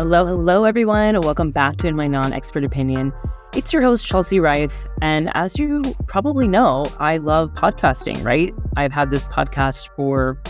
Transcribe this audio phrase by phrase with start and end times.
[0.00, 1.20] Hello, hello, everyone.
[1.20, 3.12] Welcome back to In My Non Expert Opinion.
[3.54, 4.86] It's your host, Chelsea Riffe.
[5.02, 8.54] And as you probably know, I love podcasting, right?
[8.78, 10.40] I've had this podcast for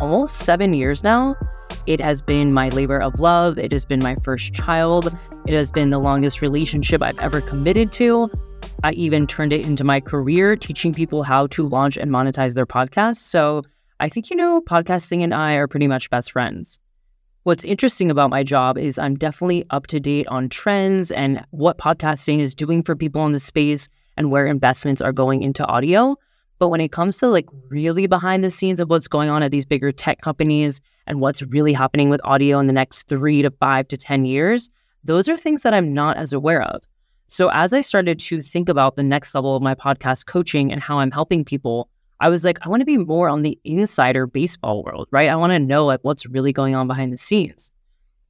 [0.00, 1.34] almost seven years now.
[1.86, 3.58] It has been my labor of love.
[3.58, 5.12] It has been my first child.
[5.44, 8.30] It has been the longest relationship I've ever committed to.
[8.84, 12.64] I even turned it into my career, teaching people how to launch and monetize their
[12.64, 13.16] podcasts.
[13.16, 13.64] So
[13.98, 16.78] I think, you know, podcasting and I are pretty much best friends.
[17.44, 21.76] What's interesting about my job is I'm definitely up to date on trends and what
[21.76, 26.16] podcasting is doing for people in the space and where investments are going into audio.
[26.58, 29.50] But when it comes to like really behind the scenes of what's going on at
[29.50, 33.50] these bigger tech companies and what's really happening with audio in the next three to
[33.50, 34.70] five to 10 years,
[35.04, 36.82] those are things that I'm not as aware of.
[37.26, 40.80] So as I started to think about the next level of my podcast coaching and
[40.80, 41.90] how I'm helping people,
[42.20, 45.28] I was like, I want to be more on the insider baseball world, right?
[45.28, 47.70] I want to know like what's really going on behind the scenes.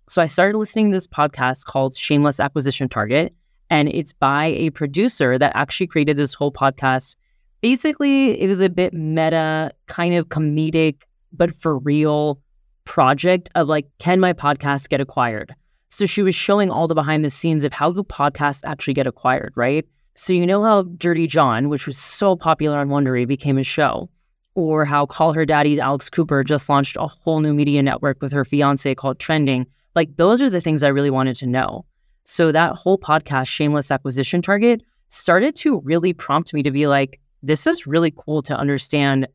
[0.08, 3.34] So I started listening to this podcast called Shameless Acquisition Target,
[3.70, 7.16] and it's by a producer that actually created this whole podcast.
[7.60, 12.40] Basically, it was a bit meta, kind of comedic, but for real
[12.84, 15.54] project of like, can my podcast get acquired?
[15.88, 19.06] So she was showing all the behind the scenes of how do podcasts actually get
[19.06, 19.86] acquired, right?
[20.16, 24.08] So you know how Dirty John, which was so popular on Wondery, became a show,
[24.54, 28.32] or how Call Her Daddy's Alex Cooper just launched a whole new media network with
[28.32, 29.66] her fiance called Trending.
[29.96, 31.84] Like those are the things I really wanted to know.
[32.22, 37.20] So that whole podcast, Shameless Acquisition Target, started to really prompt me to be like,
[37.42, 39.26] this is really cool to understand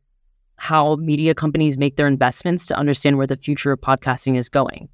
[0.56, 4.88] how media companies make their investments to understand where the future of podcasting is going.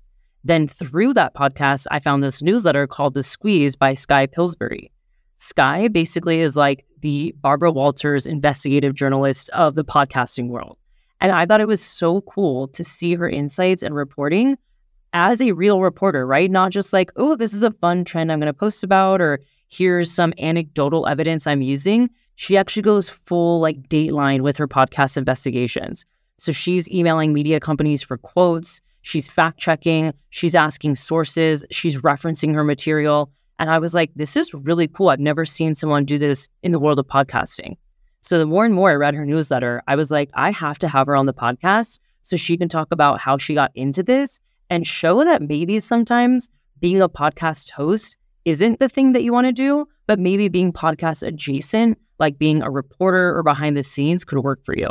[0.43, 4.91] Then through that podcast, I found this newsletter called The Squeeze by Skye Pillsbury.
[5.35, 10.77] Skye basically is like the Barbara Walters investigative journalist of the podcasting world.
[11.21, 14.57] And I thought it was so cool to see her insights and reporting
[15.13, 16.51] as a real reporter, right?
[16.51, 19.39] Not just like, oh, this is a fun trend I'm going to post about, or
[19.69, 22.09] here's some anecdotal evidence I'm using.
[22.35, 26.05] She actually goes full like dateline with her podcast investigations.
[26.37, 32.53] So she's emailing media companies for quotes, she's fact checking, she's asking sources, she's referencing
[32.53, 33.31] her material.
[33.59, 35.09] And I was like, this is really cool.
[35.09, 37.77] I've never seen someone do this in the world of podcasting.
[38.21, 40.87] So the more and more I read her newsletter, I was like, I have to
[40.87, 44.39] have her on the podcast so she can talk about how she got into this
[44.69, 46.49] and show that maybe sometimes
[46.79, 50.73] being a podcast host isn't the thing that you want to do, but maybe being
[50.73, 54.89] podcast adjacent, like being a reporter or behind the scenes, could work for you.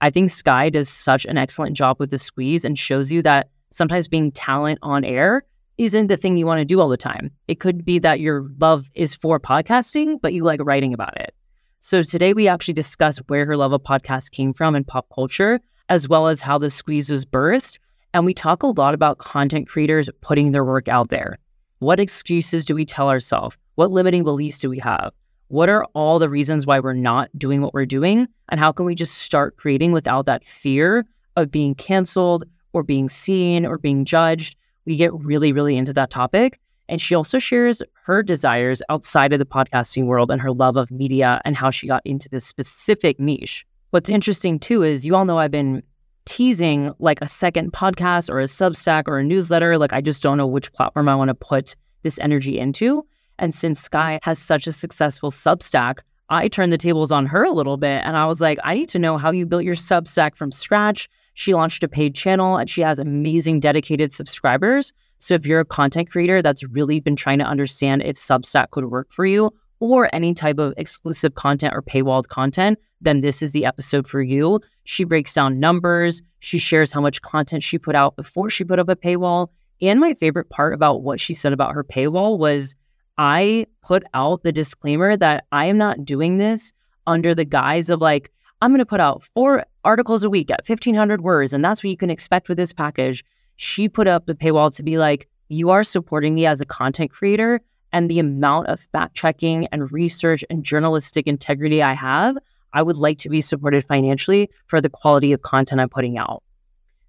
[0.00, 3.48] I think Skye does such an excellent job with the squeeze and shows you that
[3.70, 5.44] sometimes being talent on air
[5.78, 7.30] isn't the thing you want to do all the time.
[7.48, 11.34] It could be that your love is for podcasting, but you like writing about it.
[11.80, 15.60] So today we actually discuss where her love of podcast came from in pop culture,
[15.88, 17.78] as well as how the squeeze was birthed.
[18.14, 21.38] And we talk a lot about content creators putting their work out there.
[21.80, 23.58] What excuses do we tell ourselves?
[23.74, 25.12] What limiting beliefs do we have?
[25.48, 28.28] What are all the reasons why we're not doing what we're doing?
[28.48, 31.04] And how can we just start creating without that fear
[31.36, 34.56] of being canceled or being seen or being judged?
[34.86, 36.60] We get really, really into that topic.
[36.88, 40.90] And she also shares her desires outside of the podcasting world and her love of
[40.90, 43.66] media and how she got into this specific niche.
[43.90, 45.82] What's interesting too is you all know I've been
[46.26, 49.78] teasing like a second podcast or a Substack or a newsletter.
[49.78, 53.06] Like I just don't know which platform I want to put this energy into.
[53.38, 57.52] And since Skye has such a successful Substack, I turned the tables on her a
[57.52, 60.34] little bit and I was like, I need to know how you built your Substack
[60.34, 64.92] from scratch she launched a paid channel and she has amazing dedicated subscribers.
[65.18, 68.86] So if you're a content creator that's really been trying to understand if Substack could
[68.86, 69.50] work for you
[69.80, 74.22] or any type of exclusive content or paywalled content, then this is the episode for
[74.22, 74.60] you.
[74.84, 78.78] She breaks down numbers, she shares how much content she put out before she put
[78.78, 79.48] up a paywall.
[79.82, 82.76] And my favorite part about what she said about her paywall was
[83.18, 86.72] I put out the disclaimer that I am not doing this
[87.06, 88.30] under the guise of like,
[88.60, 91.90] I'm going to put out four articles a week at 1500 words, and that's what
[91.90, 93.24] you can expect with this package.
[93.56, 97.10] She put up the paywall to be like, you are supporting me as a content
[97.10, 97.60] creator,
[97.92, 102.36] and the amount of fact checking and research and journalistic integrity I have,
[102.72, 106.42] I would like to be supported financially for the quality of content I'm putting out.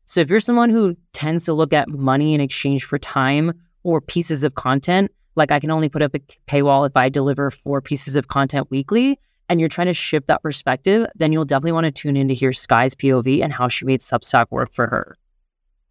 [0.05, 3.51] So if you're someone who tends to look at money in exchange for time
[3.81, 7.49] or pieces of content, like I can only put up a paywall if I deliver
[7.49, 9.19] four pieces of content weekly,
[9.49, 12.33] and you're trying to shift that perspective, then you'll definitely want to tune in to
[12.33, 15.15] hear Skye's POV and how she made Substack work for her.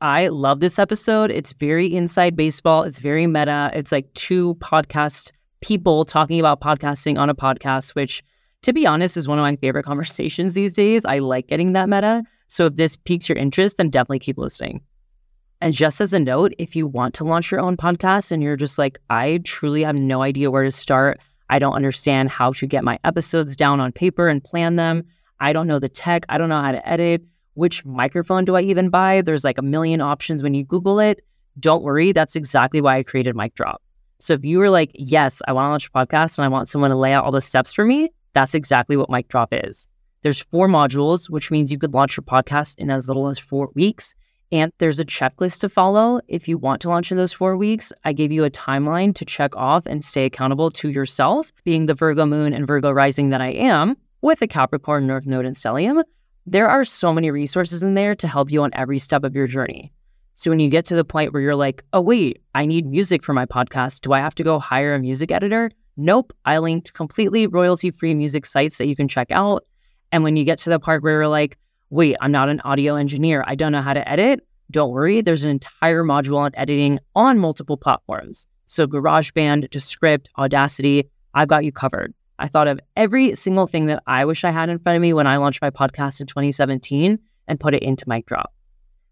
[0.00, 1.30] I love this episode.
[1.30, 2.82] It's very inside baseball.
[2.82, 3.70] It's very meta.
[3.72, 8.22] It's like two podcast people talking about podcasting on a podcast, which,
[8.62, 11.04] to be honest, is one of my favorite conversations these days.
[11.04, 12.22] I like getting that meta.
[12.48, 14.82] So if this piques your interest, then definitely keep listening.
[15.60, 18.56] And just as a note, if you want to launch your own podcast and you're
[18.56, 21.20] just like, I truly have no idea where to start,
[21.50, 25.04] I don't understand how to get my episodes down on paper and plan them.
[25.40, 26.24] I don't know the tech.
[26.28, 27.22] I don't know how to edit.
[27.54, 29.22] Which microphone do I even buy?
[29.22, 31.24] There's like a million options when you Google it.
[31.60, 32.12] Don't worry.
[32.12, 33.82] That's exactly why I created Mic Drop.
[34.18, 36.68] So if you were like, yes, I want to launch a podcast and I want
[36.68, 39.86] someone to lay out all the steps for me, that's exactly what Mic Drop is.
[40.22, 43.70] There's four modules, which means you could launch your podcast in as little as four
[43.74, 44.14] weeks.
[44.54, 46.20] And there's a checklist to follow.
[46.28, 49.24] If you want to launch in those four weeks, I gave you a timeline to
[49.24, 53.40] check off and stay accountable to yourself, being the Virgo moon and Virgo rising that
[53.40, 56.04] I am, with a Capricorn North Node and Stellium.
[56.46, 59.48] There are so many resources in there to help you on every step of your
[59.48, 59.92] journey.
[60.34, 63.24] So when you get to the point where you're like, oh, wait, I need music
[63.24, 65.72] for my podcast, do I have to go hire a music editor?
[65.96, 66.32] Nope.
[66.44, 69.64] I linked completely royalty free music sites that you can check out.
[70.12, 71.58] And when you get to the part where you're like,
[71.90, 73.44] wait, I'm not an audio engineer.
[73.46, 74.46] I don't know how to edit.
[74.70, 78.46] Don't worry, there's an entire module on editing on multiple platforms.
[78.64, 82.14] So GarageBand, Descript, Audacity, I've got you covered.
[82.38, 85.12] I thought of every single thing that I wish I had in front of me
[85.12, 88.52] when I launched my podcast in 2017 and put it into Mic Drop.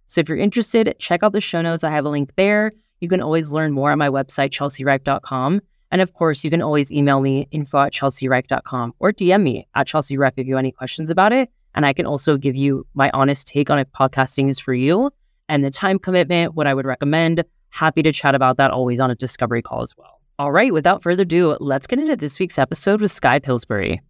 [0.06, 1.84] So if you're interested, check out the show notes.
[1.84, 2.72] I have a link there.
[3.00, 5.60] You can always learn more on my website, chelseariffe.com.
[5.90, 9.86] And of course, you can always email me info at chelseariffe.com or DM me at
[9.86, 11.50] chelseariffe if you have any questions about it.
[11.74, 15.10] And I can also give you my honest take on if podcasting is for you
[15.48, 17.44] and the time commitment, what I would recommend.
[17.70, 20.20] Happy to chat about that always on a discovery call as well.
[20.38, 24.00] All right, without further ado, let's get into this week's episode with Skye Pillsbury.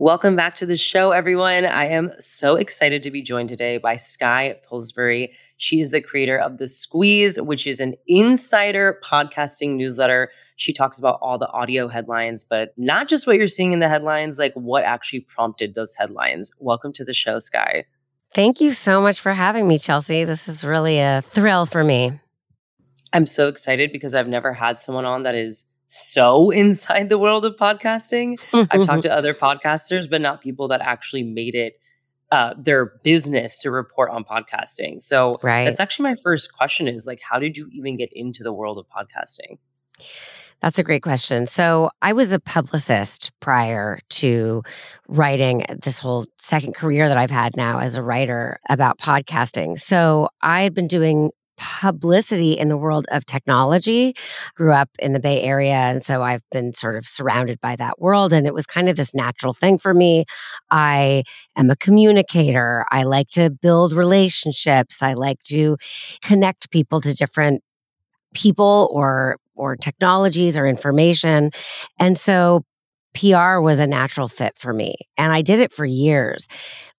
[0.00, 1.66] Welcome back to the show, everyone.
[1.66, 5.30] I am so excited to be joined today by Skye Pillsbury.
[5.58, 10.30] She is the creator of The Squeeze, which is an insider podcasting newsletter.
[10.56, 13.90] She talks about all the audio headlines, but not just what you're seeing in the
[13.90, 16.50] headlines, like what actually prompted those headlines.
[16.60, 17.84] Welcome to the show, Skye.
[18.32, 20.24] Thank you so much for having me, Chelsea.
[20.24, 22.18] This is really a thrill for me.
[23.12, 27.44] I'm so excited because I've never had someone on that is so inside the world
[27.44, 28.40] of podcasting.
[28.52, 31.80] I've talked to other podcasters, but not people that actually made it
[32.30, 35.00] uh, their business to report on podcasting.
[35.00, 35.64] So right.
[35.64, 38.78] that's actually my first question is like, how did you even get into the world
[38.78, 39.58] of podcasting?
[40.62, 41.46] That's a great question.
[41.46, 44.62] So, I was a publicist prior to
[45.08, 49.78] writing this whole second career that I've had now as a writer about podcasting.
[49.78, 51.30] So, I had been doing
[51.60, 54.14] publicity in the world of technology.
[54.54, 55.74] Grew up in the Bay Area.
[55.74, 58.32] And so I've been sort of surrounded by that world.
[58.32, 60.24] And it was kind of this natural thing for me.
[60.70, 61.24] I
[61.56, 62.86] am a communicator.
[62.90, 65.02] I like to build relationships.
[65.02, 65.76] I like to
[66.22, 67.62] connect people to different
[68.34, 71.50] people or or technologies or information.
[71.98, 72.64] And so
[73.14, 76.46] PR was a natural fit for me and I did it for years.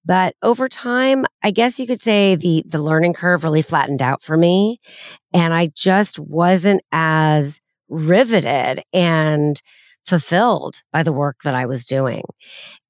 [0.03, 4.23] But over time, I guess you could say the the learning curve really flattened out
[4.23, 4.79] for me
[5.33, 7.59] and I just wasn't as
[7.89, 9.61] riveted and
[10.05, 12.23] fulfilled by the work that I was doing.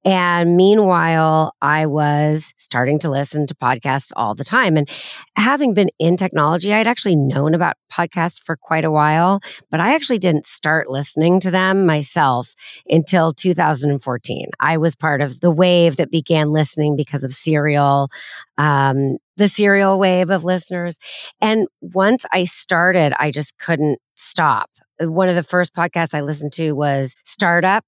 [0.03, 4.75] And meanwhile, I was starting to listen to podcasts all the time.
[4.75, 4.89] And
[5.36, 9.94] having been in technology, I'd actually known about podcasts for quite a while, but I
[9.94, 12.56] actually didn't start listening to them myself
[12.89, 14.50] until 2014.
[14.59, 18.10] I was part of the wave that began listening because of Serial,
[18.58, 20.98] um, the Serial wave of listeners.
[21.41, 24.72] And once I started, I just couldn't stop.
[25.00, 27.84] One of the first podcasts I listened to was Startup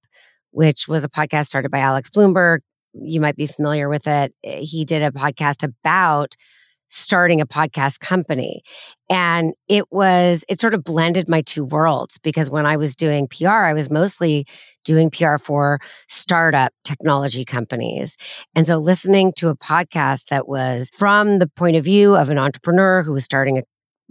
[0.54, 2.60] which was a podcast started by Alex Blumberg.
[2.94, 4.32] You might be familiar with it.
[4.44, 6.36] Eh, he did a podcast about
[6.90, 8.62] starting a podcast company.
[9.10, 13.26] And it was, it sort of blended my two worlds because when I was doing
[13.26, 14.46] PR, I was mostly
[14.84, 18.16] doing PR for startup technology companies.
[18.54, 22.38] And so listening to a podcast that was from the point of view of an
[22.38, 23.62] entrepreneur who was starting a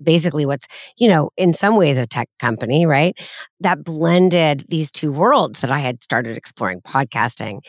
[0.01, 3.17] basically what's, you know, in some ways a tech company, right?
[3.59, 7.59] That blended these two worlds that I had started exploring podcasting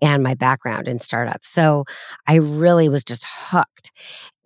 [0.00, 1.48] and my background in startups.
[1.48, 1.84] So
[2.26, 3.92] I really was just hooked.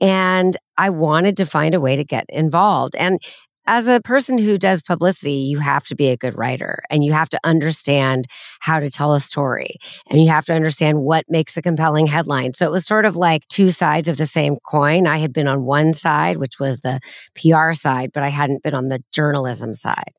[0.01, 2.95] And I wanted to find a way to get involved.
[2.97, 3.19] And
[3.67, 7.13] as a person who does publicity, you have to be a good writer and you
[7.13, 8.27] have to understand
[8.61, 9.77] how to tell a story
[10.09, 12.53] and you have to understand what makes a compelling headline.
[12.53, 15.07] So it was sort of like two sides of the same coin.
[15.07, 17.01] I had been on one side, which was the
[17.35, 20.13] PR side, but I hadn't been on the journalism side.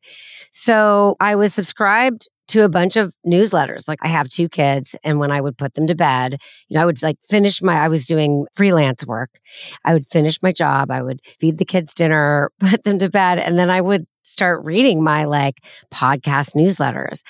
[0.51, 3.87] So I was subscribed to a bunch of newsletters.
[3.87, 6.37] Like I have two kids and when I would put them to bed,
[6.67, 9.39] you know, I would like finish my I was doing freelance work.
[9.83, 13.39] I would finish my job, I would feed the kids dinner, put them to bed,
[13.39, 15.63] and then I would start reading my like
[15.93, 17.21] podcast newsletters.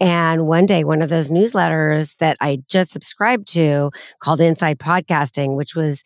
[0.00, 5.56] And one day, one of those newsletters that I just subscribed to called Inside Podcasting,
[5.56, 6.02] which was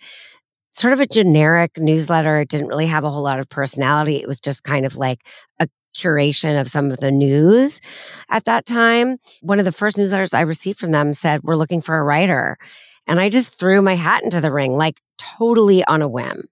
[0.72, 2.40] sort of a generic newsletter.
[2.40, 4.16] It didn't really have a whole lot of personality.
[4.16, 5.20] It was just kind of like
[5.58, 7.80] a curation of some of the news
[8.28, 9.18] at that time.
[9.40, 12.58] One of the first newsletters I received from them said, We're looking for a writer.
[13.06, 16.44] And I just threw my hat into the ring, like totally on a whim,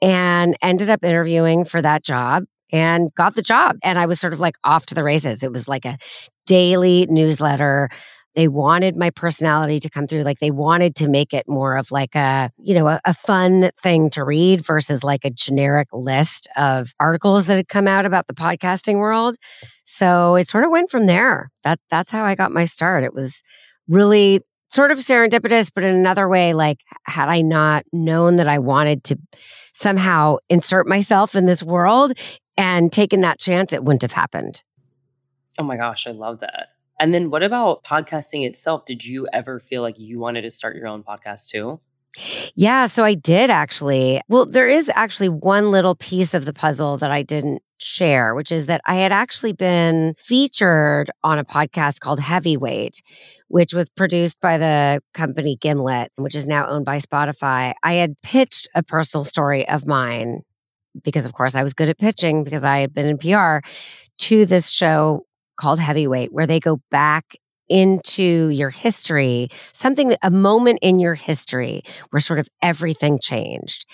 [0.00, 3.76] and ended up interviewing for that job and got the job.
[3.82, 5.42] And I was sort of like off to the races.
[5.42, 5.98] It was like a
[6.46, 7.90] daily newsletter
[8.34, 10.22] they wanted my personality to come through.
[10.22, 13.70] Like they wanted to make it more of like a, you know, a, a, fun
[13.80, 18.26] thing to read versus like a generic list of articles that had come out about
[18.26, 19.36] the podcasting world.
[19.84, 21.50] So it sort of went from there.
[21.62, 23.04] That that's how I got my start.
[23.04, 23.42] It was
[23.88, 28.58] really sort of serendipitous, but in another way, like had I not known that I
[28.58, 29.18] wanted to
[29.72, 32.12] somehow insert myself in this world
[32.56, 34.62] and taken that chance, it wouldn't have happened.
[35.58, 36.73] Oh my gosh, I love that.
[36.98, 38.84] And then what about podcasting itself?
[38.84, 41.80] Did you ever feel like you wanted to start your own podcast too?
[42.54, 44.20] Yeah, so I did actually.
[44.28, 48.52] Well, there is actually one little piece of the puzzle that I didn't share, which
[48.52, 53.02] is that I had actually been featured on a podcast called Heavyweight,
[53.48, 57.74] which was produced by the company Gimlet, which is now owned by Spotify.
[57.82, 60.42] I had pitched a personal story of mine
[61.02, 63.66] because, of course, I was good at pitching because I had been in PR
[64.18, 67.36] to this show called Heavyweight, where they go back
[67.68, 73.86] into your history, something, a moment in your history where sort of everything changed.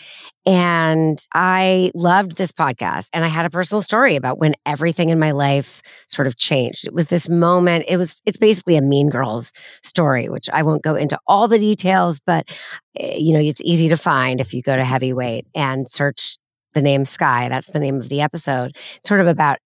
[0.45, 3.09] And I loved this podcast.
[3.13, 6.87] And I had a personal story about when everything in my life sort of changed.
[6.87, 9.53] It was this moment, it was, it's basically a Mean Girls
[9.83, 12.49] story, which I won't go into all the details, but,
[12.99, 16.39] eh, you know, it's easy to find if you go to Heavyweight and search
[16.75, 17.49] the name Skye.
[17.49, 18.73] That's the name of the episode.
[18.97, 19.59] It's sort of about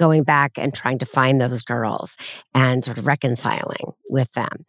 [0.00, 2.16] going back and trying to find those girls
[2.54, 4.64] and sort of reconciling with them.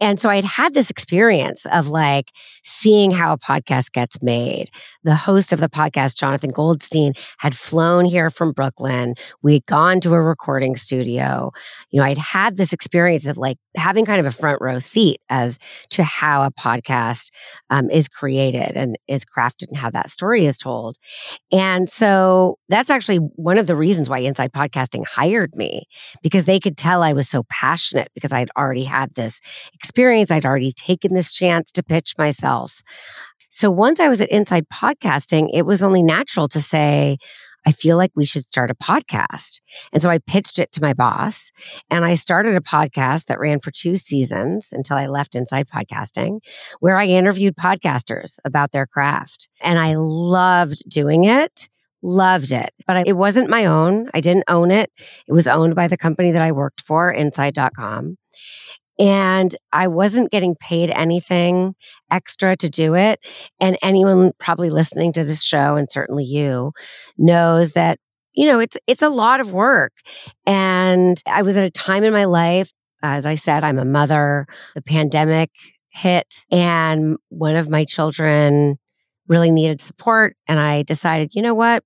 [0.00, 2.32] And so I'd had this experience of like
[2.64, 4.70] seeing how a podcast gets made.
[5.04, 9.16] The host of the podcast, Jonathan Goldstein, had flown here from Brooklyn.
[9.42, 11.52] We'd gone to a recording studio.
[11.90, 15.20] You know, I'd had this experience of like having kind of a front row seat
[15.28, 15.58] as
[15.90, 17.30] to how a podcast
[17.68, 20.96] um, is created and is crafted and how that story is told.
[21.52, 25.84] And so that's actually one of the reasons why Inside Podcasting hired me
[26.22, 29.40] because they could tell I was so passionate because I had already had this
[29.74, 30.30] experience.
[30.30, 32.82] I'd already taken this chance to pitch myself.
[33.50, 37.18] So once I was at Inside Podcasting, it was only natural to say,
[37.66, 39.60] I feel like we should start a podcast.
[39.92, 41.50] And so I pitched it to my boss
[41.90, 46.38] and I started a podcast that ran for two seasons until I left Inside Podcasting,
[46.80, 49.48] where I interviewed podcasters about their craft.
[49.60, 51.68] And I loved doing it.
[52.02, 54.08] Loved it, but I, it wasn't my own.
[54.14, 54.90] I didn't own it.
[55.26, 58.16] It was owned by the company that I worked for, inside.com.
[58.98, 61.74] And I wasn't getting paid anything
[62.10, 63.20] extra to do it.
[63.58, 66.72] And anyone probably listening to this show, and certainly you,
[67.16, 67.98] knows that
[68.34, 69.92] you know it's it's a lot of work
[70.46, 74.46] and i was at a time in my life as i said i'm a mother
[74.74, 75.50] the pandemic
[75.90, 78.78] hit and one of my children
[79.28, 81.82] really needed support and i decided you know what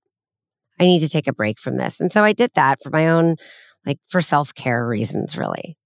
[0.79, 3.09] i need to take a break from this and so i did that for my
[3.09, 3.35] own
[3.85, 5.77] like for self-care reasons really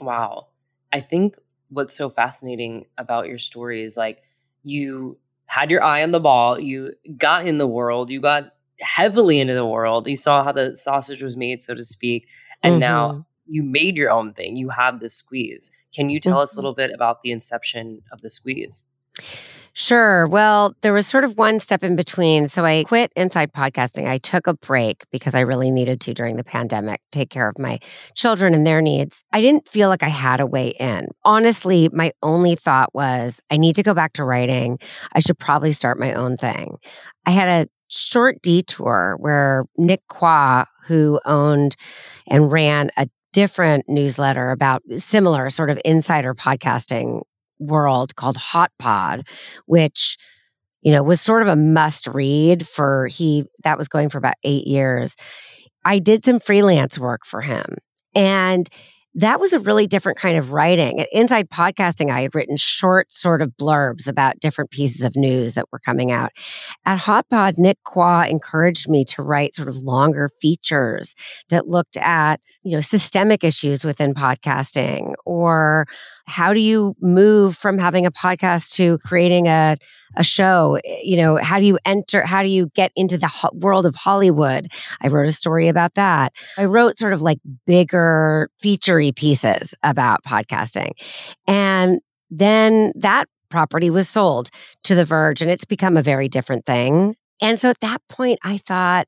[0.00, 0.48] Wow.
[0.92, 1.36] I think
[1.70, 4.22] what's so fascinating about your story is like
[4.62, 9.40] you had your eye on the ball, you got in the world, you got heavily
[9.40, 12.28] into the world, you saw how the sausage was made, so to speak,
[12.62, 12.80] and mm-hmm.
[12.80, 14.56] now you made your own thing.
[14.56, 15.70] You have the squeeze.
[15.94, 16.40] Can you tell mm-hmm.
[16.40, 16.58] us a mm-hmm.
[16.58, 18.84] little bit about the inception of the squeeze?
[19.80, 20.26] Sure.
[20.26, 22.48] Well, there was sort of one step in between.
[22.48, 24.08] So I quit inside podcasting.
[24.08, 27.60] I took a break because I really needed to during the pandemic take care of
[27.60, 27.78] my
[28.16, 29.22] children and their needs.
[29.32, 31.06] I didn't feel like I had a way in.
[31.24, 34.80] Honestly, my only thought was I need to go back to writing.
[35.12, 36.78] I should probably start my own thing.
[37.24, 41.76] I had a short detour where Nick Quah, who owned
[42.26, 47.22] and ran a different newsletter about similar sort of insider podcasting
[47.58, 49.26] world called Hot Pod,
[49.66, 50.16] which
[50.82, 54.36] you know was sort of a must read for he that was going for about
[54.44, 55.16] 8 years.
[55.84, 57.76] I did some freelance work for him
[58.14, 58.68] and
[59.18, 61.00] that was a really different kind of writing.
[61.00, 65.54] At Inside Podcasting, I had written short sort of blurbs about different pieces of news
[65.54, 66.30] that were coming out.
[66.86, 71.16] At HotPod, Nick Quah encouraged me to write sort of longer features
[71.48, 75.88] that looked at, you know, systemic issues within podcasting or
[76.28, 79.76] how do you move from having a podcast to creating a
[80.16, 83.50] a show you know how do you enter how do you get into the ho-
[83.52, 84.68] world of hollywood
[85.00, 88.50] i wrote a story about that i wrote sort of like bigger
[89.08, 90.92] featurey pieces about podcasting
[91.46, 92.00] and
[92.30, 94.50] then that property was sold
[94.84, 97.16] to The Verge, and it's become a very different thing.
[97.40, 99.06] And so at that point, I thought,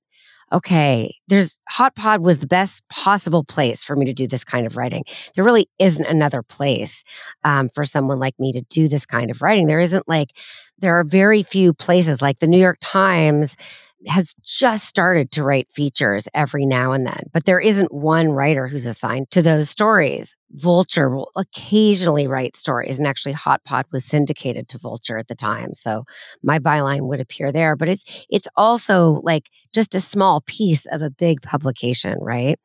[0.52, 4.66] okay, there's Hot Pod was the best possible place for me to do this kind
[4.66, 5.04] of writing.
[5.35, 7.04] There really isn't another place
[7.45, 9.66] um, for someone like me to do this kind of writing.
[9.66, 10.30] There isn't like,
[10.78, 13.57] there are very few places like the New York Times
[14.07, 18.66] has just started to write features every now and then, but there isn't one writer
[18.66, 20.37] who's assigned to those stories.
[20.52, 25.35] Vulture will occasionally write stories, and actually, Hot Pod was syndicated to Vulture at the
[25.35, 26.04] time, so
[26.42, 27.76] my byline would appear there.
[27.76, 32.59] But it's it's also like just a small piece of a big publication, right?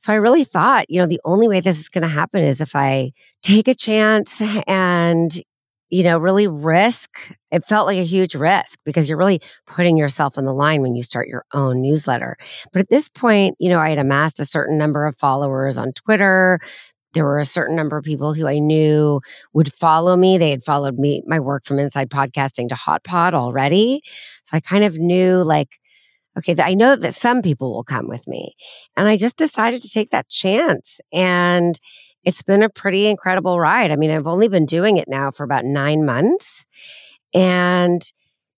[0.00, 2.60] So I really thought, you know, the only way this is going to happen is
[2.60, 5.30] if I take a chance and
[5.90, 7.32] you know, really risk.
[7.50, 10.94] It felt like a huge risk because you're really putting yourself on the line when
[10.94, 12.36] you start your own newsletter.
[12.72, 15.92] But at this point, you know, I had amassed a certain number of followers on
[15.92, 16.60] Twitter.
[17.14, 19.20] There were a certain number of people who I knew
[19.54, 20.36] would follow me.
[20.36, 24.02] They had followed me, my work from Inside Podcasting to Hot Pod already.
[24.42, 25.78] So I kind of knew like,
[26.36, 28.54] okay, I know that some people will come with me.
[28.96, 31.00] And I just decided to take that chance.
[31.12, 31.74] And
[32.24, 33.90] it's been a pretty incredible ride.
[33.90, 36.66] I mean, I've only been doing it now for about nine months.
[37.34, 38.02] And,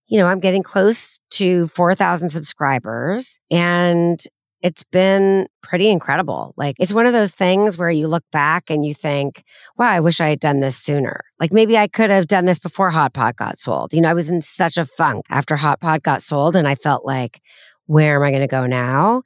[0.06, 3.38] you know, I'm getting close to 4,000 subscribers.
[3.50, 4.20] And
[4.62, 6.52] it's been pretty incredible.
[6.56, 9.42] Like, it's one of those things where you look back and you think,
[9.78, 11.24] wow, I wish I had done this sooner.
[11.38, 13.94] Like, maybe I could have done this before Hot Pod got sold.
[13.94, 16.74] You know, I was in such a funk after Hot Pod got sold, and I
[16.74, 17.40] felt like,
[17.86, 19.22] where am I going to go now?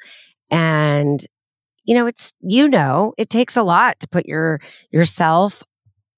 [0.50, 1.20] And
[1.84, 4.60] you know, it's, you know, it takes a lot to put your,
[4.90, 5.62] yourself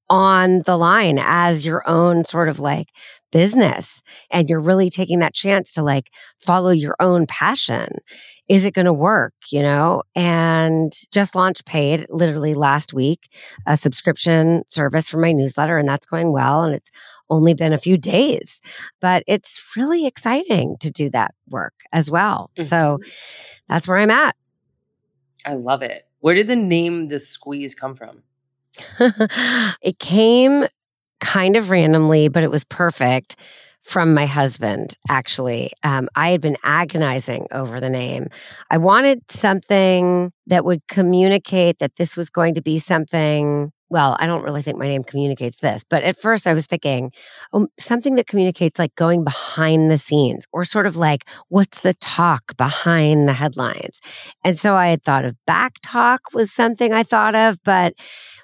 [0.09, 2.91] on the line as your own sort of like
[3.33, 7.89] business and you're really taking that chance to like follow your own passion.
[8.49, 10.03] Is it going to work you know?
[10.15, 13.29] And just launched paid literally last week
[13.67, 16.93] a subscription service for my newsletter and that's going well and it's
[17.29, 18.63] only been a few days.
[19.01, 22.51] But it's really exciting to do that work as well.
[22.57, 22.65] Mm-hmm.
[22.65, 22.99] so
[23.69, 24.37] that's where i'm at
[25.47, 26.07] I love it.
[26.21, 28.23] Where did the name The Squeeze come from?
[29.81, 30.67] it came
[31.21, 33.37] kind of randomly, but it was perfect
[33.83, 35.71] from my husband, actually.
[35.85, 38.27] Um, I had been agonizing over the name.
[38.69, 44.27] I wanted something that would communicate that this was going to be something well, I
[44.27, 47.13] don't really think my name communicates this, but at first I was thinking
[47.53, 51.95] um, something that communicates like going behind the scenes or sort of like what's the
[51.95, 54.01] talk behind the headlines.
[54.45, 57.95] And so I had thought of back talk was something I thought of, but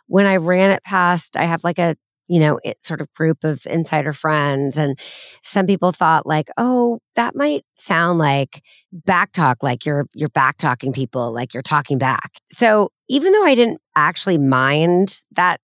[0.06, 1.96] when I ran it past, I have like a
[2.28, 4.78] you know, it sort of group of insider friends.
[4.78, 4.98] And
[5.42, 10.56] some people thought like, oh, that might sound like back talk, like you're you're back
[10.56, 12.30] talking people, like you're talking back.
[12.50, 15.60] So even though I didn't actually mind that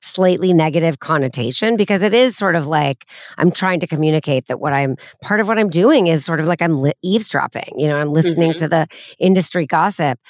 [0.00, 3.04] slightly negative connotation because it is sort of like
[3.36, 6.46] I'm trying to communicate that what I'm part of what I'm doing is sort of
[6.46, 8.58] like I'm li- eavesdropping, you know, I'm listening mm-hmm.
[8.58, 8.86] to the
[9.18, 10.20] industry gossip.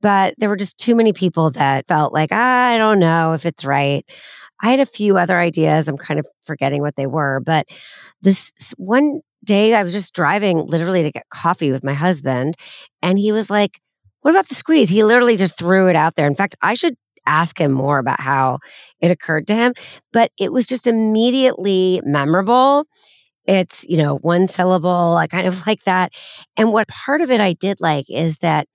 [0.00, 3.44] But there were just too many people that felt like, ah, I don't know if
[3.44, 4.08] it's right.
[4.62, 5.86] I had a few other ideas.
[5.86, 7.66] I'm kind of forgetting what they were, but
[8.22, 12.54] this one day I was just driving literally to get coffee with my husband,
[13.02, 13.80] and he was like,
[14.26, 14.88] What about the squeeze?
[14.88, 16.26] He literally just threw it out there.
[16.26, 18.58] In fact, I should ask him more about how
[18.98, 19.72] it occurred to him,
[20.12, 22.86] but it was just immediately memorable.
[23.44, 25.16] It's, you know, one syllable.
[25.16, 26.10] I kind of like that.
[26.56, 28.66] And what part of it I did like is that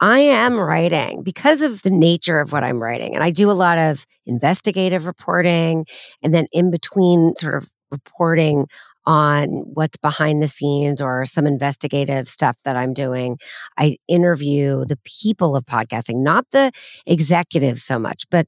[0.00, 3.14] I am writing because of the nature of what I'm writing.
[3.14, 5.86] And I do a lot of investigative reporting
[6.22, 8.66] and then in between sort of reporting
[9.06, 13.38] on what's behind the scenes or some investigative stuff that I'm doing.
[13.78, 16.72] I interview the people of podcasting, not the
[17.06, 18.46] executives so much, but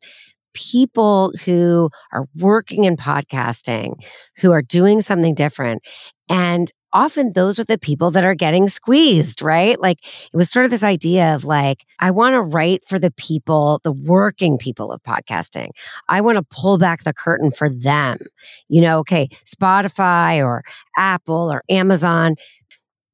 [0.54, 3.94] people who are working in podcasting,
[4.38, 5.82] who are doing something different.
[6.28, 9.78] And often those are the people that are getting squeezed, right?
[9.78, 9.98] Like
[10.32, 13.80] it was sort of this idea of like, I want to write for the people,
[13.84, 15.72] the working people of podcasting.
[16.08, 18.18] I want to pull back the curtain for them.
[18.68, 20.62] You know, okay, Spotify or
[20.96, 22.36] Apple or Amazon,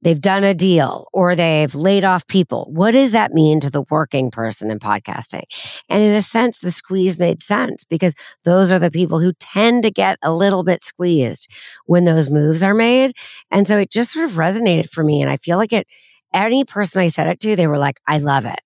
[0.03, 2.69] they've done a deal or they've laid off people.
[2.71, 5.45] What does that mean to the working person in podcasting?
[5.89, 9.85] And in a sense, the squeeze made sense because those are the people who tend
[9.85, 11.49] to get a little bit squeezed
[11.87, 13.13] when those moves are made.
[13.51, 15.23] And so it just sort of resonated for me.
[15.23, 15.87] And I feel like it,
[16.35, 18.61] any person I said it to, they were like, I love it.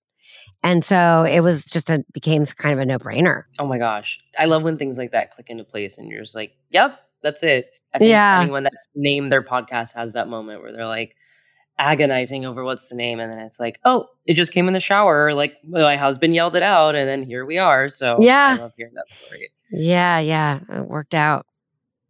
[0.62, 3.44] And so it was just a became kind of a no brainer.
[3.58, 4.18] Oh my gosh.
[4.38, 7.42] I love when things like that click into place and you're just like, yep, that's
[7.42, 7.70] it.
[7.94, 8.40] I think yeah.
[8.40, 11.14] anyone that's named their podcast has that moment where they're like,
[11.78, 14.80] agonizing over what's the name and then it's like oh it just came in the
[14.80, 18.62] shower like my husband yelled it out and then here we are so yeah i
[18.62, 21.44] love hearing that story yeah yeah it worked out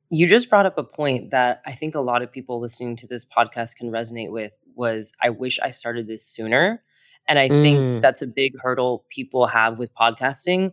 [0.08, 3.08] You just brought up a point that I think a lot of people listening to
[3.08, 6.82] this podcast can resonate with was I wish I started this sooner.
[7.26, 7.60] And I mm.
[7.60, 10.70] think that's a big hurdle people have with podcasting.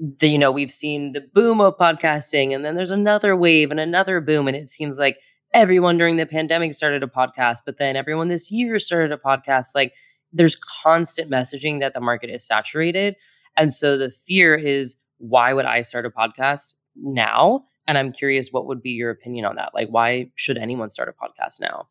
[0.00, 3.78] The, you know, we've seen the boom of podcasting and then there's another wave and
[3.78, 4.48] another boom.
[4.48, 5.18] And it seems like
[5.54, 9.68] everyone during the pandemic started a podcast, but then everyone this year started a podcast.
[9.74, 9.92] Like
[10.32, 13.16] there's constant messaging that the market is saturated.
[13.56, 17.64] And so the fear is, why would I start a podcast now?
[17.86, 19.74] And I'm curious, what would be your opinion on that?
[19.74, 21.88] Like, why should anyone start a podcast now?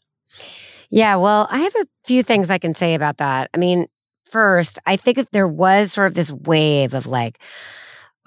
[0.89, 3.49] Yeah, well, I have a few things I can say about that.
[3.53, 3.87] I mean,
[4.29, 7.39] first, I think that there was sort of this wave of like,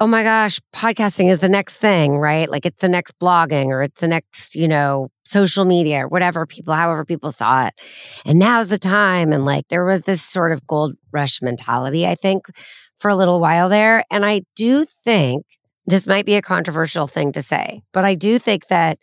[0.00, 2.50] oh my gosh, podcasting is the next thing, right?
[2.50, 6.46] Like it's the next blogging or it's the next, you know, social media or whatever
[6.46, 7.74] people, however people saw it.
[8.24, 9.32] And now's the time.
[9.32, 12.46] And like there was this sort of gold rush mentality, I think,
[12.98, 14.04] for a little while there.
[14.10, 15.46] And I do think
[15.86, 18.98] this might be a controversial thing to say, but I do think that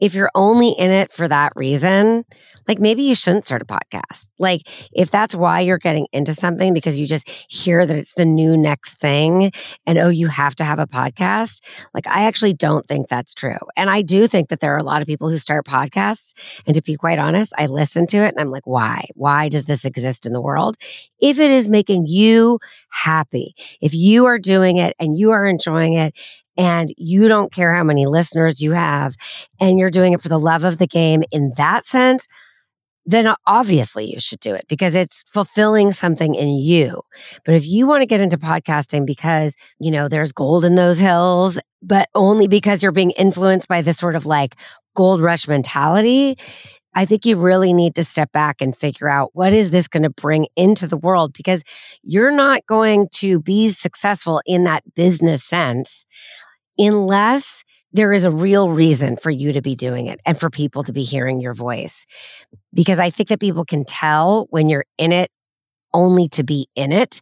[0.00, 2.24] if you're only in it for that reason,
[2.66, 4.30] like maybe you shouldn't start a podcast.
[4.38, 8.24] Like if that's why you're getting into something because you just hear that it's the
[8.24, 9.52] new next thing
[9.86, 11.60] and oh, you have to have a podcast.
[11.94, 13.58] Like I actually don't think that's true.
[13.76, 16.32] And I do think that there are a lot of people who start podcasts.
[16.66, 19.06] And to be quite honest, I listen to it and I'm like, why?
[19.14, 20.76] Why does this exist in the world?
[21.20, 22.58] If it is making you
[22.90, 26.14] happy, if you are doing it and you are enjoying it
[26.60, 29.14] and you don't care how many listeners you have
[29.58, 32.28] and you're doing it for the love of the game in that sense,
[33.06, 37.00] then obviously you should do it because it's fulfilling something in you.
[37.46, 40.98] But if you want to get into podcasting because, you know, there's gold in those
[40.98, 44.54] hills, but only because you're being influenced by this sort of like
[44.94, 46.36] gold rush mentality,
[46.94, 50.02] I think you really need to step back and figure out what is this going
[50.02, 51.62] to bring into the world because
[52.02, 56.04] you're not going to be successful in that business sense
[56.80, 60.82] unless there is a real reason for you to be doing it and for people
[60.84, 62.06] to be hearing your voice.
[62.72, 65.30] Because I think that people can tell when you're in it
[65.92, 67.20] only to be in it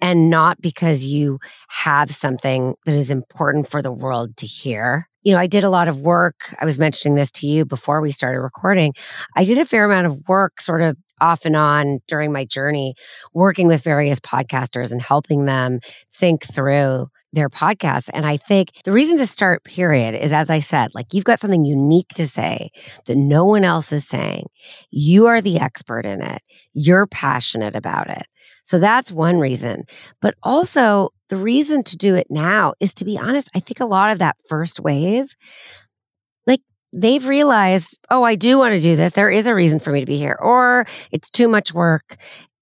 [0.00, 5.08] and not because you have something that is important for the world to hear.
[5.22, 6.54] You know, I did a lot of work.
[6.60, 8.94] I was mentioning this to you before we started recording.
[9.36, 12.94] I did a fair amount of work sort of off and on during my journey,
[13.34, 15.80] working with various podcasters and helping them
[16.12, 18.08] think through their podcasts.
[18.12, 21.40] And I think the reason to start, period, is as I said, like you've got
[21.40, 22.70] something unique to say
[23.06, 24.46] that no one else is saying.
[24.90, 28.26] You are the expert in it, you're passionate about it.
[28.64, 29.84] So that's one reason.
[30.20, 33.86] But also, the reason to do it now is to be honest, I think a
[33.86, 35.34] lot of that first wave,
[36.46, 36.60] like
[36.92, 39.12] they've realized, oh, I do want to do this.
[39.12, 42.16] There is a reason for me to be here, or it's too much work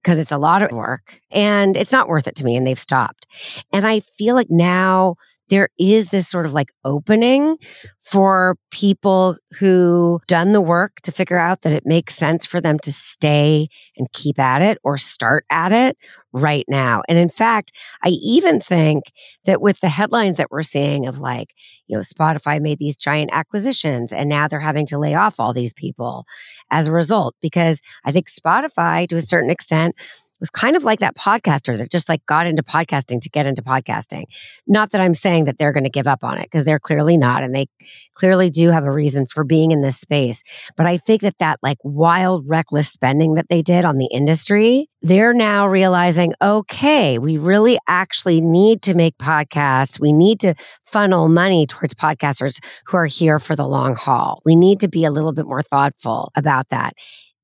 [0.06, 2.54] because it's a lot of work and it's not worth it to me.
[2.56, 3.26] And they've stopped.
[3.72, 5.16] And I feel like now
[5.48, 7.56] there is this sort of like opening
[8.00, 12.78] for people who done the work to figure out that it makes sense for them
[12.78, 15.96] to stay and keep at it or start at it
[16.32, 17.02] right now.
[17.08, 17.72] And in fact,
[18.04, 19.04] I even think
[19.44, 21.54] that with the headlines that we're seeing of like,
[21.86, 25.52] you know, Spotify made these giant acquisitions and now they're having to lay off all
[25.52, 26.26] these people
[26.70, 29.96] as a result, because I think Spotify to a certain extent
[30.40, 33.62] was kind of like that podcaster that just like got into podcasting to get into
[33.62, 34.24] podcasting.
[34.66, 37.16] Not that I'm saying that they're going to give up on it because they're clearly
[37.16, 37.42] not.
[37.42, 37.66] And they
[38.14, 40.42] clearly do have a reason for being in this space.
[40.76, 44.88] But I think that that like wild, reckless spending that they did on the industry,
[45.02, 50.00] they're now realizing, okay, we really actually need to make podcasts.
[50.00, 50.54] We need to
[50.86, 54.42] funnel money towards podcasters who are here for the long haul.
[54.44, 56.94] We need to be a little bit more thoughtful about that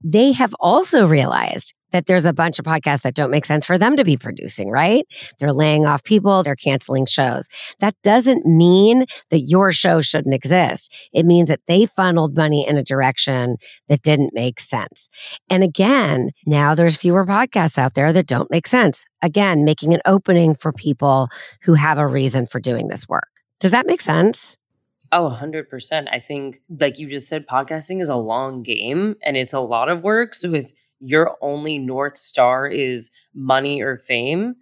[0.05, 3.79] they have also realized that there's a bunch of podcasts that don't make sense for
[3.79, 5.07] them to be producing, right?
[5.39, 7.47] They're laying off people, they're canceling shows.
[7.81, 10.93] That doesn't mean that your show shouldn't exist.
[11.13, 13.57] It means that they funneled money in a direction
[13.89, 15.09] that didn't make sense.
[15.49, 19.05] And again, now there's fewer podcasts out there that don't make sense.
[19.23, 21.29] Again, making an opening for people
[21.63, 23.29] who have a reason for doing this work.
[23.61, 24.57] Does that make sense?
[25.13, 26.09] Oh, 100%.
[26.11, 29.91] I think, like you just said, podcasting is a long game and it's a lot
[29.91, 30.35] of work.
[30.35, 30.73] So if
[31.03, 34.55] your only North Star is money or fame,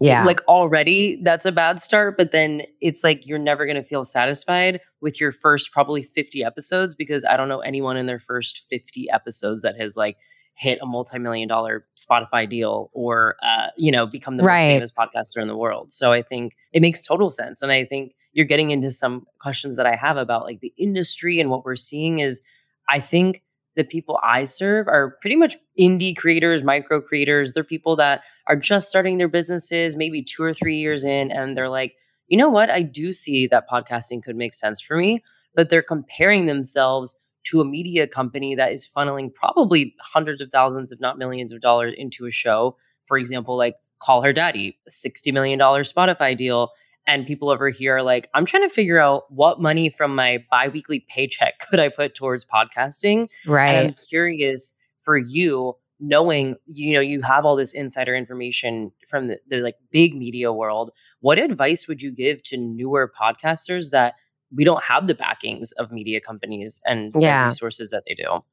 [0.00, 0.24] yeah.
[0.24, 4.04] Like already that's a bad start, but then it's like you're never going to feel
[4.04, 8.62] satisfied with your first probably 50 episodes because I don't know anyone in their first
[8.70, 10.16] 50 episodes that has like
[10.54, 14.80] hit a multi-million dollar Spotify deal or uh, you know, become the right.
[14.80, 15.92] most famous podcaster in the world.
[15.92, 19.76] So I think it makes total sense and I think you're getting into some questions
[19.76, 22.40] that I have about like the industry and what we're seeing is
[22.88, 23.42] I think
[23.78, 27.52] the people I serve are pretty much indie creators, micro creators.
[27.52, 31.56] They're people that are just starting their businesses, maybe two or three years in, and
[31.56, 31.94] they're like,
[32.26, 32.70] you know what?
[32.70, 35.22] I do see that podcasting could make sense for me,
[35.54, 37.14] but they're comparing themselves
[37.44, 41.60] to a media company that is funneling probably hundreds of thousands, if not millions of
[41.60, 42.76] dollars into a show.
[43.04, 46.70] For example, like Call Her Daddy, a $60 million Spotify deal.
[47.08, 50.44] And people over here are like, I'm trying to figure out what money from my
[50.50, 53.28] biweekly paycheck could I put towards podcasting.
[53.46, 53.70] Right.
[53.72, 59.26] And I'm curious for you, knowing you know you have all this insider information from
[59.26, 60.92] the, the like big media world
[61.22, 64.14] what advice would you give to newer podcasters that
[64.54, 67.46] we don't have the backings of media companies and Yeah.
[67.46, 68.44] resources that they do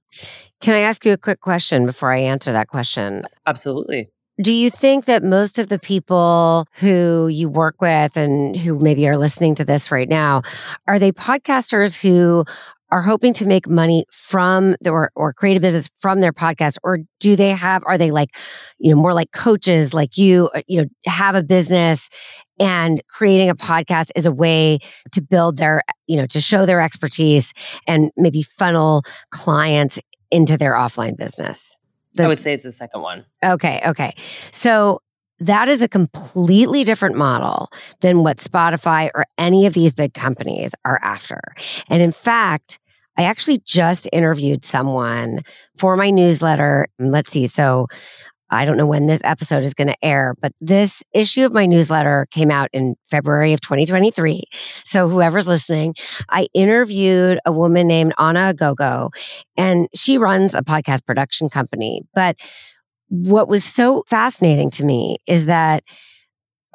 [0.60, 3.28] Can I ask you a quick question before I answer that question?
[3.46, 4.10] absolutely
[4.42, 9.08] Do you think that most of the people who you work with and who maybe
[9.08, 10.42] are listening to this right now
[10.88, 12.44] are they podcasters who
[12.92, 16.78] are hoping to make money from the, or, or create a business from their podcast?
[16.84, 18.36] Or do they have are they like
[18.78, 22.10] you know more like coaches like you you know have a business
[22.60, 24.80] and creating a podcast is a way
[25.14, 27.54] to build their you know to show their expertise
[27.88, 29.98] and maybe funnel clients
[30.30, 31.78] into their offline business
[32.20, 34.14] i would say it's the second one Okay, okay.
[34.52, 35.02] So
[35.40, 37.70] that is a completely different model
[38.02, 41.42] than what Spotify or any of these big companies are after.
[41.90, 42.80] And in fact,
[43.18, 45.42] I actually just interviewed someone
[45.78, 46.88] for my newsletter.
[47.00, 47.48] Let's see.
[47.48, 47.88] So
[48.50, 51.66] I don't know when this episode is going to air, but this issue of my
[51.66, 54.44] newsletter came out in February of 2023.
[54.86, 55.96] So whoever's listening,
[56.30, 59.10] I interviewed a woman named Anna Gogo,
[59.58, 62.04] and she runs a podcast production company.
[62.14, 62.36] But
[63.10, 65.84] what was so fascinating to me is that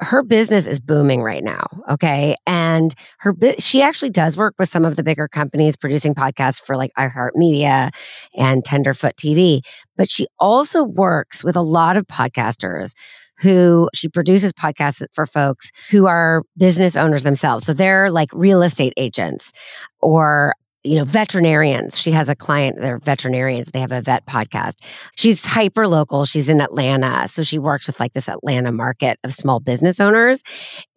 [0.01, 1.67] her business is booming right now.
[1.89, 2.35] Okay.
[2.47, 6.75] And her, she actually does work with some of the bigger companies producing podcasts for
[6.75, 7.91] like iHeartMedia
[8.35, 9.61] and Tenderfoot TV.
[9.95, 12.93] But she also works with a lot of podcasters
[13.41, 17.65] who she produces podcasts for folks who are business owners themselves.
[17.65, 19.51] So they're like real estate agents
[19.99, 21.99] or you know, veterinarians.
[21.99, 23.67] She has a client, they're veterinarians.
[23.67, 24.75] They have a vet podcast.
[25.15, 26.25] She's hyper local.
[26.25, 27.27] She's in Atlanta.
[27.27, 30.43] So she works with like this Atlanta market of small business owners.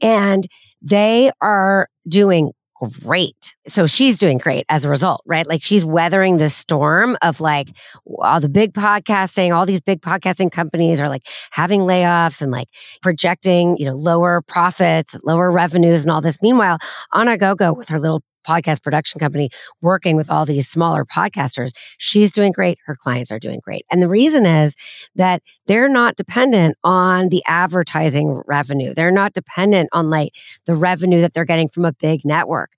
[0.01, 0.47] And
[0.81, 2.53] they are doing
[3.03, 3.57] great.
[3.69, 5.47] So she's doing great as a result, right?
[5.47, 7.69] Like she's weathering the storm of like
[8.07, 12.69] all the big podcasting, all these big podcasting companies are like having layoffs and like
[13.01, 16.43] projecting, you know, lower profits, lower revenues and all this.
[16.43, 16.79] Meanwhile,
[17.13, 19.51] Anna Gogo with her little podcast production company
[19.83, 22.79] working with all these smaller podcasters, she's doing great.
[22.85, 23.85] Her clients are doing great.
[23.91, 24.77] And the reason is
[25.17, 28.95] that they're not dependent on the advertising revenue.
[28.95, 30.33] They're not dependent on like
[30.67, 32.71] the revenue that they're getting from a big network.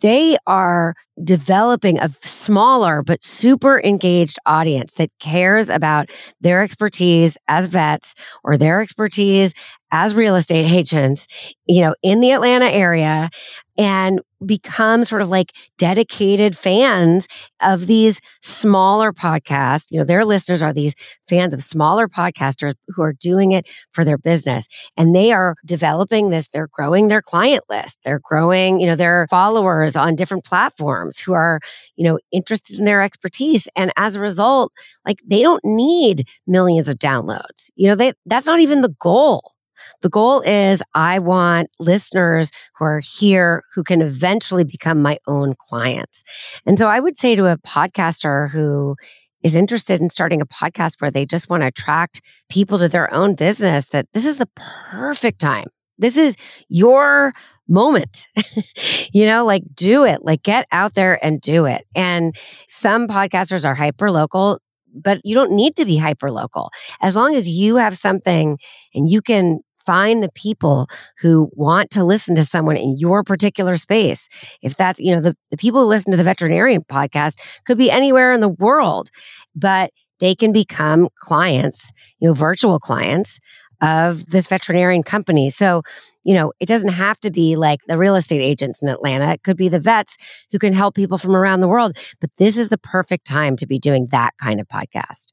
[0.00, 7.66] They are developing a smaller but super engaged audience that cares about their expertise as
[7.66, 9.54] vets or their expertise
[9.92, 11.26] as real estate agents,
[11.66, 13.30] you know, in the Atlanta area
[13.78, 17.28] and become sort of like dedicated fans
[17.60, 19.90] of these smaller podcasts.
[19.90, 20.94] You know, their listeners are these
[21.28, 26.30] fans of smaller podcasters who are doing it for their business and they are developing
[26.30, 26.50] this.
[26.50, 27.98] They're growing their client list.
[28.04, 31.60] They're growing, you know, their followers on different platforms who are,
[31.96, 33.68] you know, interested in their expertise.
[33.76, 34.72] And as a result,
[35.06, 37.70] like they don't need millions of downloads.
[37.76, 39.55] You know, they, that's not even the goal.
[40.02, 45.54] The goal is I want listeners who are here who can eventually become my own
[45.68, 46.24] clients.
[46.64, 48.96] And so I would say to a podcaster who
[49.42, 53.12] is interested in starting a podcast where they just want to attract people to their
[53.12, 54.48] own business that this is the
[54.90, 55.66] perfect time.
[55.98, 56.36] This is
[56.68, 57.32] your
[57.68, 58.28] moment.
[59.12, 61.84] you know, like do it, like get out there and do it.
[61.94, 62.34] And
[62.68, 64.58] some podcasters are hyper local,
[64.94, 66.70] but you don't need to be hyper local.
[67.00, 68.58] As long as you have something
[68.94, 70.88] and you can find the people
[71.20, 74.28] who want to listen to someone in your particular space.
[74.62, 77.90] If that's, you know, the, the people who listen to the veterinarian podcast could be
[77.90, 79.10] anywhere in the world,
[79.54, 83.38] but they can become clients, you know, virtual clients
[83.82, 85.50] of this veterinarian company.
[85.50, 85.82] So,
[86.24, 89.32] you know, it doesn't have to be like the real estate agents in Atlanta.
[89.32, 90.16] It could be the vets
[90.50, 91.96] who can help people from around the world.
[92.20, 95.26] But this is the perfect time to be doing that kind of podcast.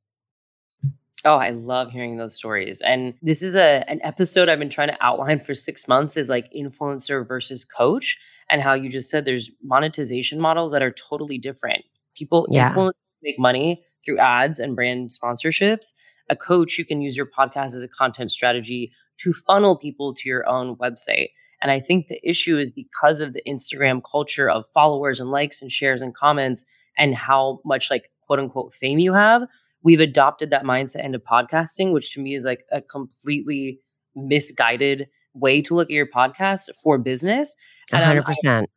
[1.25, 2.81] Oh, I love hearing those stories.
[2.81, 6.27] And this is a an episode I've been trying to outline for 6 months is
[6.29, 8.17] like influencer versus coach
[8.49, 11.85] and how you just said there's monetization models that are totally different.
[12.15, 12.73] People Yeah.
[12.73, 15.93] influencers make money through ads and brand sponsorships.
[16.29, 20.27] A coach you can use your podcast as a content strategy to funnel people to
[20.27, 21.29] your own website.
[21.61, 25.61] And I think the issue is because of the Instagram culture of followers and likes
[25.61, 26.65] and shares and comments
[26.97, 29.47] and how much like quote unquote fame you have,
[29.83, 33.79] we've adopted that mindset into podcasting, which to me is like a completely
[34.15, 37.55] misguided way to look at your podcast for business.
[37.91, 38.69] A And hundred percent.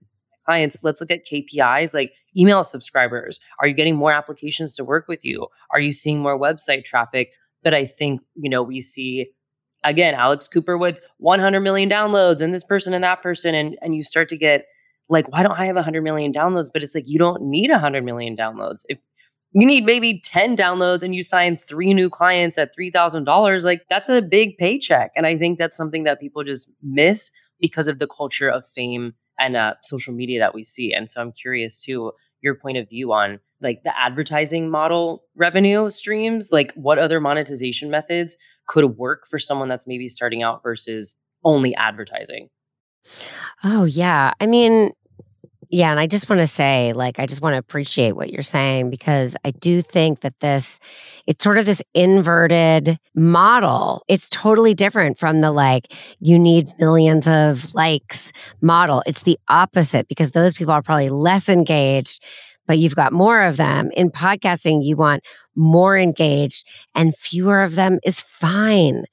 [0.45, 3.39] clients, let's look at KPIs like email subscribers.
[3.61, 5.47] Are you getting more applications to work with you?
[5.71, 7.33] Are you seeing more website traffic?
[7.63, 9.31] But I think, you know, we see
[9.85, 13.95] again Alex Cooper with 100 million downloads and this person and that person and and
[13.95, 14.65] you start to get
[15.09, 16.71] like why don't I have 100 million downloads?
[16.73, 18.81] But it's like you don't need 100 million downloads.
[18.89, 18.99] If
[19.53, 24.09] you need maybe 10 downloads and you sign three new clients at $3,000, like that's
[24.09, 25.13] a big paycheck.
[25.17, 27.31] And I think that's something that people just miss
[27.61, 30.93] because of the culture of fame and uh, social media that we see.
[30.93, 35.89] And so I'm curious too, your point of view on like the advertising model revenue
[35.91, 41.15] streams, like what other monetization methods could work for someone that's maybe starting out versus
[41.45, 42.49] only advertising?
[43.65, 44.33] Oh, yeah.
[44.41, 44.93] I mean,
[45.69, 48.43] yeah, and I just want to say, like, I just want to appreciate what you're
[48.43, 50.79] saying because I do think that this,
[51.27, 54.03] it's sort of this inverted model.
[54.09, 59.03] It's totally different from the like, you need millions of likes model.
[59.07, 62.25] It's the opposite because those people are probably less engaged,
[62.67, 63.91] but you've got more of them.
[63.97, 65.23] In podcasting, you want
[65.57, 69.05] more engaged and fewer of them is fine.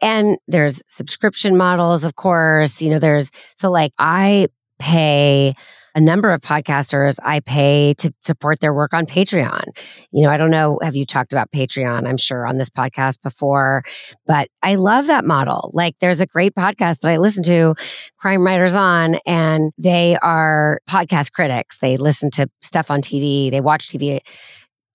[0.00, 2.82] And there's subscription models, of course.
[2.82, 4.48] You know, there's, so like, I
[4.78, 5.54] pay
[5.94, 9.64] a number of podcasters I pay to support their work on Patreon.
[10.10, 12.08] You know, I don't know, have you talked about Patreon?
[12.08, 13.82] I'm sure on this podcast before,
[14.26, 15.70] but I love that model.
[15.74, 17.74] Like, there's a great podcast that I listen to,
[18.18, 21.78] Crime Writers On, and they are podcast critics.
[21.78, 24.20] They listen to stuff on TV, they watch TV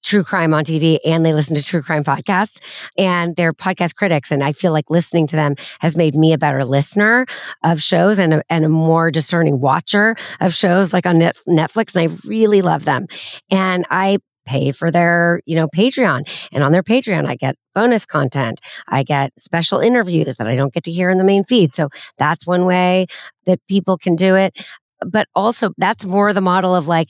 [0.08, 2.62] true crime on TV and they listen to true crime podcasts
[2.98, 4.32] and they're podcast critics.
[4.32, 7.26] And I feel like listening to them has made me a better listener
[7.63, 11.96] of shows and a, and a more discerning watcher of shows like on Netflix.
[11.96, 13.08] And I really love them.
[13.52, 16.24] And I pay for their, you know, Patreon.
[16.54, 18.62] And on their Patreon, I get bonus content.
[18.88, 21.76] I get special interviews that I don't get to hear in the main feed.
[21.76, 23.08] So that's one way
[23.46, 24.58] that people can do it.
[25.06, 27.10] But also, that's more the model of like,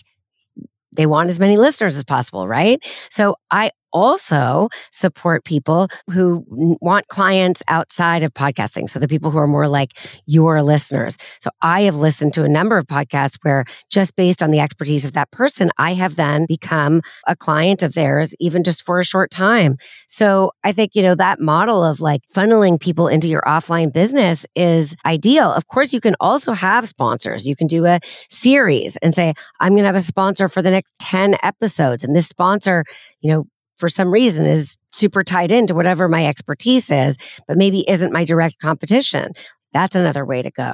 [0.97, 2.83] they want as many listeners as possible, right?
[3.10, 6.45] So I also support people who
[6.82, 8.89] want clients outside of podcasting.
[8.89, 9.93] So the people who are more like
[10.26, 11.17] your listeners.
[11.39, 15.06] So I have listened to a number of podcasts where just based on the expertise
[15.06, 19.06] of that person, I have then become a client of theirs, even just for a
[19.06, 19.78] short time.
[20.08, 24.45] So I think, you know, that model of like funneling people into your offline business
[24.56, 25.52] is ideal.
[25.52, 27.45] Of course, you can also have sponsors.
[27.45, 30.71] You can do a series and say, I'm going to have a sponsor for the
[30.71, 32.04] next 10 episodes.
[32.04, 32.84] And this sponsor,
[33.21, 33.45] you know,
[33.77, 38.25] for some reason is super tied into whatever my expertise is, but maybe isn't my
[38.25, 39.31] direct competition.
[39.73, 40.73] That's another way to go.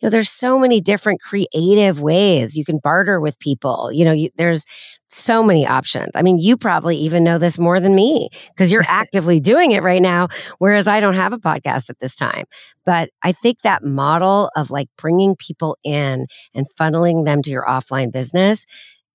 [0.00, 3.92] You know, there's so many different creative ways you can barter with people.
[3.92, 4.64] You know, you, there's
[5.08, 6.10] so many options.
[6.14, 9.82] I mean, you probably even know this more than me because you're actively doing it
[9.82, 12.44] right now, whereas I don't have a podcast at this time.
[12.84, 17.66] But I think that model of like bringing people in and funneling them to your
[17.66, 18.64] offline business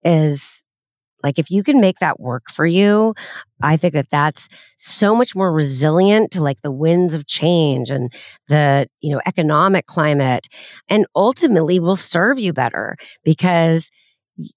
[0.04, 0.65] is
[1.26, 3.16] like if you can make that work for you,
[3.62, 8.14] I think that that's so much more resilient to like the winds of change and
[8.48, 10.48] the, you know, economic climate
[10.88, 13.90] and ultimately will serve you better because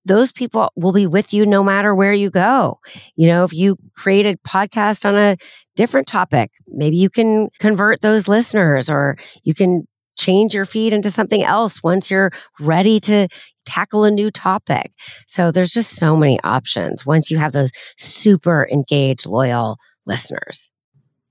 [0.05, 2.81] those people will be with you no matter where you go.
[3.17, 5.39] You know, if you create a podcast on a
[5.75, 9.87] different topic, maybe you can convert those listeners or you can
[10.19, 13.29] change your feed into something else once you're ready to
[13.69, 14.93] tackle a new topic.
[15.27, 20.71] So there's just so many options once you have those super engaged, loyal listeners.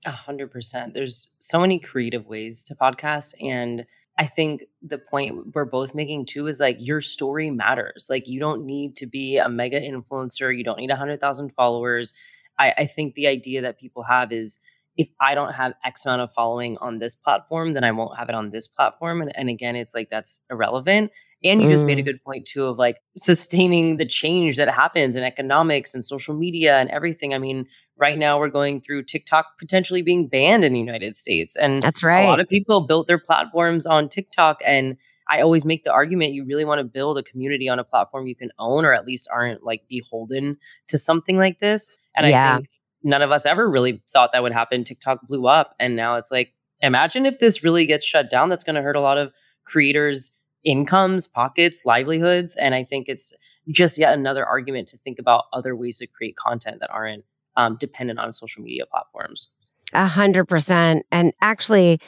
[0.06, 0.94] A hundred percent.
[0.94, 3.34] There's so many creative ways to podcast.
[3.42, 3.84] And
[4.16, 8.06] I think the point we're both making too is like your story matters.
[8.08, 10.56] Like you don't need to be a mega influencer.
[10.56, 12.14] You don't need a hundred thousand followers.
[12.58, 14.58] I, I think the idea that people have is
[14.96, 18.28] if I don't have X amount of following on this platform, then I won't have
[18.28, 19.22] it on this platform.
[19.22, 21.12] And, and again, it's like that's irrelevant.
[21.44, 21.70] And you mm.
[21.70, 22.06] just made a mm.
[22.06, 26.78] good point too of like sustaining the change that happens in economics and social media
[26.78, 27.32] and everything.
[27.32, 31.54] I mean, right now we're going through TikTok potentially being banned in the United States.
[31.54, 32.24] And that's right.
[32.24, 34.60] A lot of people built their platforms on TikTok.
[34.64, 34.96] And
[35.30, 38.26] I always make the argument you really want to build a community on a platform
[38.26, 40.56] you can own or at least aren't like beholden
[40.88, 41.92] to something like this.
[42.16, 42.54] And yeah.
[42.54, 42.68] I think
[43.02, 44.84] none of us ever really thought that would happen.
[44.84, 45.74] TikTok blew up.
[45.78, 48.48] And now it's like, imagine if this really gets shut down.
[48.48, 49.32] That's going to hurt a lot of
[49.64, 50.32] creators'
[50.64, 52.54] incomes, pockets, livelihoods.
[52.56, 53.34] And I think it's
[53.68, 57.24] just yet another argument to think about other ways to create content that aren't
[57.56, 59.48] um, dependent on social media platforms.
[59.92, 61.06] A hundred percent.
[61.10, 62.00] And actually,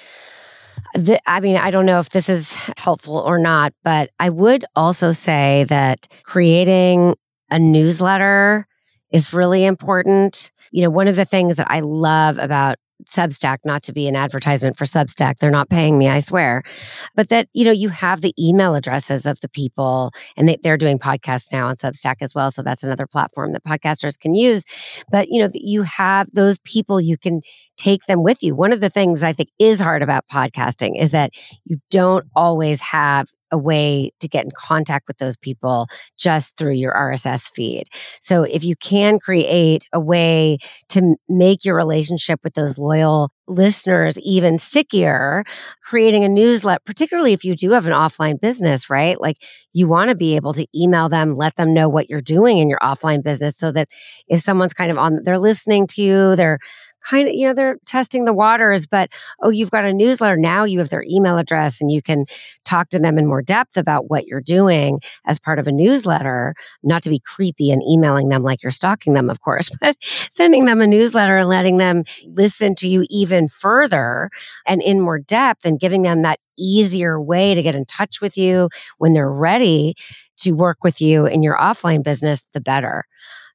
[0.94, 4.64] the, I mean, I don't know if this is helpful or not, but I would
[4.76, 7.16] also say that creating
[7.50, 8.66] a newsletter
[9.12, 10.52] is really important.
[10.72, 14.16] You know, one of the things that I love about Substack, not to be an
[14.16, 15.38] advertisement for Substack.
[15.38, 16.62] They're not paying me, I swear.
[17.14, 20.76] But that, you know, you have the email addresses of the people and they, they're
[20.76, 22.50] doing podcasts now on Substack as well.
[22.50, 24.64] So that's another platform that podcasters can use.
[25.10, 27.40] But, you know, you have those people, you can
[27.76, 28.54] take them with you.
[28.54, 31.30] One of the things I think is hard about podcasting is that
[31.64, 35.88] you don't always have a way to get in contact with those people
[36.18, 37.88] just through your RSS feed.
[38.20, 40.58] So if you can create a way
[40.90, 45.44] to make your relationship with those loyal listeners even stickier,
[45.82, 49.20] creating a newsletter, particularly if you do have an offline business, right?
[49.20, 49.36] Like
[49.72, 52.68] you want to be able to email them, let them know what you're doing in
[52.68, 53.88] your offline business so that
[54.28, 56.58] if someone's kind of on, they're listening to you, they're
[57.08, 59.10] kind of, you know, they're testing the waters, but
[59.42, 60.36] oh, you've got a newsletter.
[60.36, 62.26] Now you have their email address and you can
[62.64, 66.54] talk to them in more depth about what you're doing as part of a newsletter,
[66.82, 69.96] not to be creepy and emailing them like you're stalking them, of course, but
[70.30, 74.30] sending them a newsletter and letting them listen to you even further
[74.66, 78.36] and in more depth and giving them that easier way to get in touch with
[78.36, 79.94] you when they're ready
[80.36, 83.04] to work with you in your offline business, the better.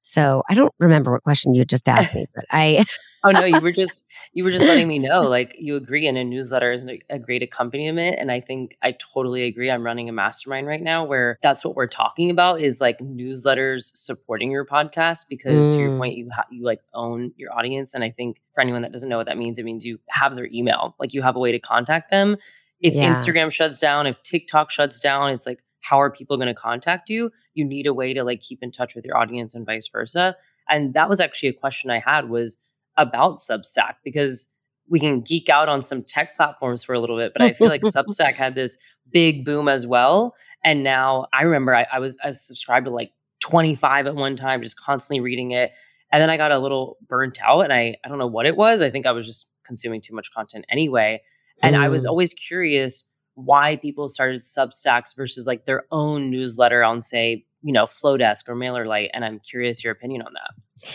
[0.07, 2.85] So I don't remember what question you just asked me, but I.
[3.23, 6.15] oh no, you were just you were just letting me know like you agree, and
[6.15, 9.71] a newsletter is a great accompaniment, and I think I totally agree.
[9.71, 13.95] I'm running a mastermind right now where that's what we're talking about is like newsletters
[13.95, 15.71] supporting your podcast because mm.
[15.71, 15.97] to your mm.
[15.97, 19.09] point, you ha- you like own your audience, and I think for anyone that doesn't
[19.09, 21.51] know what that means, it means you have their email, like you have a way
[21.51, 22.37] to contact them.
[22.79, 23.11] If yeah.
[23.11, 27.09] Instagram shuts down, if TikTok shuts down, it's like how are people going to contact
[27.09, 27.31] you?
[27.55, 30.35] You need a way to like keep in touch with your audience and vice versa.
[30.69, 32.59] And that was actually a question I had was
[32.97, 34.47] about Substack because
[34.87, 37.67] we can geek out on some tech platforms for a little bit, but I feel
[37.67, 38.77] like Substack had this
[39.11, 40.35] big boom as well.
[40.63, 44.61] And now I remember I, I was I subscribed to like 25 at one time,
[44.61, 45.71] just constantly reading it.
[46.11, 48.55] And then I got a little burnt out and I I don't know what it
[48.55, 48.81] was.
[48.81, 51.21] I think I was just consuming too much content anyway.
[51.61, 51.79] And mm.
[51.79, 52.09] I was mm.
[52.09, 57.85] always curious why people started Substacks versus like their own newsletter on, say, you know,
[57.85, 59.09] Flodesk or MailerLite.
[59.13, 60.89] And I'm curious your opinion on that.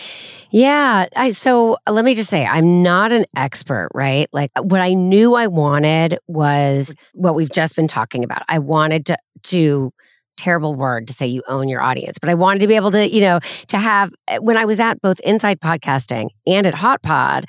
[0.51, 1.07] Yeah.
[1.15, 4.27] I, so uh, let me just say, I'm not an expert, right?
[4.33, 8.43] Like uh, what I knew I wanted was what we've just been talking about.
[8.49, 9.93] I wanted to, to,
[10.37, 13.07] terrible word to say you own your audience, but I wanted to be able to,
[13.07, 17.03] you know, to have uh, when I was at both Inside Podcasting and at Hot
[17.03, 17.45] Pod,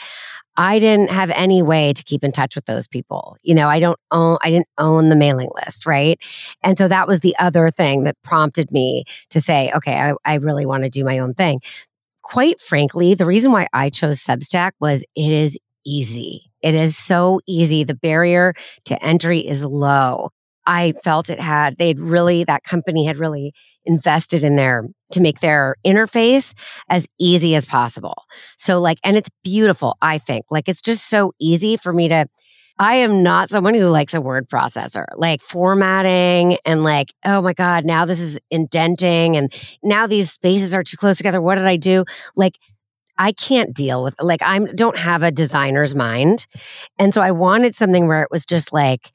[0.57, 3.36] I didn't have any way to keep in touch with those people.
[3.42, 6.18] You know, I don't own, I didn't own the mailing list, right?
[6.62, 10.34] And so that was the other thing that prompted me to say, okay, I, I
[10.34, 11.61] really want to do my own thing.
[12.22, 16.53] Quite frankly, the reason why I chose Substack was it is easy.
[16.62, 17.84] It is so easy.
[17.84, 20.30] The barrier to entry is low.
[20.67, 23.53] I felt it had, they'd really, that company had really
[23.85, 26.55] invested in their, to make their interface
[26.89, 28.23] as easy as possible.
[28.59, 30.47] So, like, and it's beautiful, I think.
[30.51, 32.27] Like, it's just so easy for me to,
[32.79, 37.53] I am not someone who likes a word processor, like formatting and like, oh my
[37.53, 39.53] God, now this is indenting and
[39.83, 41.41] now these spaces are too close together.
[41.41, 42.05] What did I do?
[42.35, 42.57] Like,
[43.19, 46.47] I can't deal with like I don't have a designer's mind.
[46.99, 49.13] And so I wanted something where it was just like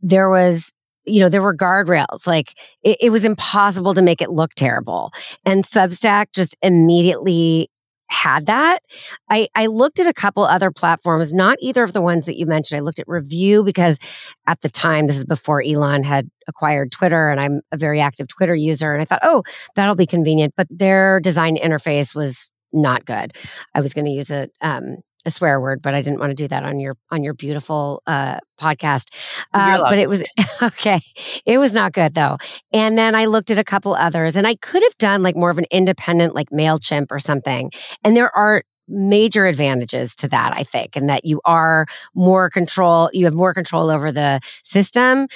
[0.00, 0.73] there was
[1.06, 2.26] you know, there were guardrails.
[2.26, 5.12] Like it, it, was impossible to make it look terrible.
[5.44, 7.70] And Substack just immediately
[8.08, 8.80] had that.
[9.28, 12.46] I, I looked at a couple other platforms, not either of the ones that you
[12.46, 12.78] mentioned.
[12.78, 13.98] I looked at Revue because
[14.46, 18.28] at the time, this is before Elon had acquired Twitter, and I'm a very active
[18.28, 18.92] Twitter user.
[18.92, 19.42] And I thought, oh,
[19.74, 20.54] that'll be convenient.
[20.56, 23.32] But their design interface was not good.
[23.74, 26.34] I was going to use a um, a swear word, but I didn't want to
[26.34, 29.14] do that on your on your beautiful uh, podcast.
[29.52, 30.22] Uh, but it was
[30.62, 31.00] okay.
[31.46, 32.38] It was not good though.
[32.72, 35.50] And then I looked at a couple others, and I could have done like more
[35.50, 37.70] of an independent, like Mailchimp or something.
[38.02, 43.10] And there are major advantages to that, I think, and that you are more control.
[43.12, 45.28] You have more control over the system.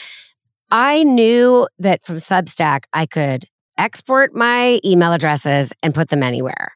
[0.70, 3.46] I knew that from Substack, I could
[3.78, 6.72] export my email addresses and put them anywhere.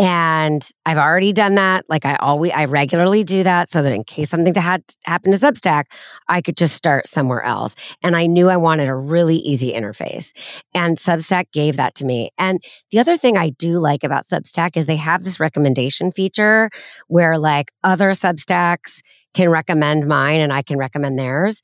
[0.00, 1.84] And I've already done that.
[1.90, 5.36] Like I always, I regularly do that so that in case something to happen to
[5.36, 5.84] Substack,
[6.26, 7.76] I could just start somewhere else.
[8.02, 10.32] And I knew I wanted a really easy interface.
[10.72, 12.30] And Substack gave that to me.
[12.38, 16.70] And the other thing I do like about Substack is they have this recommendation feature
[17.08, 19.02] where like other Substacks
[19.34, 21.62] can recommend mine and I can recommend theirs.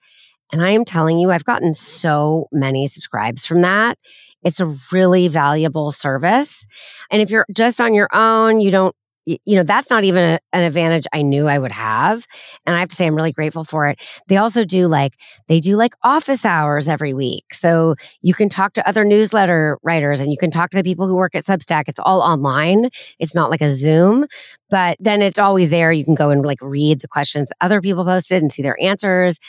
[0.53, 3.99] And I am telling you, I've gotten so many subscribes from that.
[4.47, 6.67] It's a really valuable service.
[7.11, 8.95] And if you're just on your own, you don't
[9.27, 12.25] you know, that's not even a, an advantage I knew I would have.
[12.65, 13.99] And I have to say, I'm really grateful for it.
[14.29, 15.15] They also do like,
[15.49, 17.53] they do like office hours every week.
[17.53, 21.09] So you can talk to other newsletter writers and you can talk to the people
[21.09, 21.85] who work at Substack.
[21.89, 22.89] It's all online.
[23.19, 24.27] It's not like a Zoom,
[24.71, 25.91] but then it's always there.
[25.91, 28.81] You can go and like read the questions that other people posted and see their
[28.81, 29.41] answers.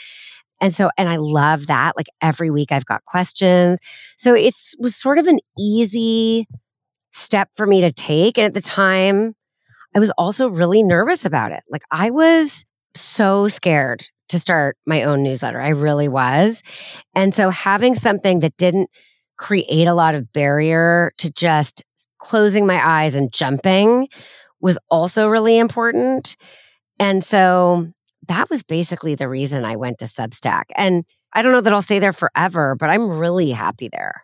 [0.60, 1.96] And so, and I love that.
[1.96, 3.78] Like every week I've got questions.
[4.18, 6.46] So it's was sort of an easy
[7.12, 8.38] step for me to take.
[8.38, 9.34] And at the time,
[9.94, 11.62] I was also really nervous about it.
[11.70, 15.60] Like I was so scared to start my own newsletter.
[15.60, 16.62] I really was.
[17.14, 18.90] And so having something that didn't
[19.38, 21.82] create a lot of barrier to just
[22.18, 24.08] closing my eyes and jumping
[24.60, 26.36] was also really important.
[26.98, 27.90] And so
[28.28, 30.64] that was basically the reason I went to Substack.
[30.76, 34.22] And I don't know that I'll stay there forever, but I'm really happy there.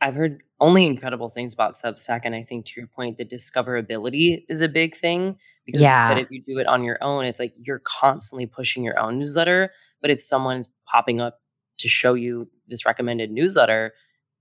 [0.00, 2.22] I've heard only incredible things about Substack.
[2.24, 5.36] And I think to your point, the discoverability is a big thing
[5.66, 6.08] because yeah.
[6.08, 8.98] you said if you do it on your own, it's like you're constantly pushing your
[8.98, 9.70] own newsletter.
[10.00, 11.40] But if someone's popping up
[11.78, 13.92] to show you this recommended newsletter,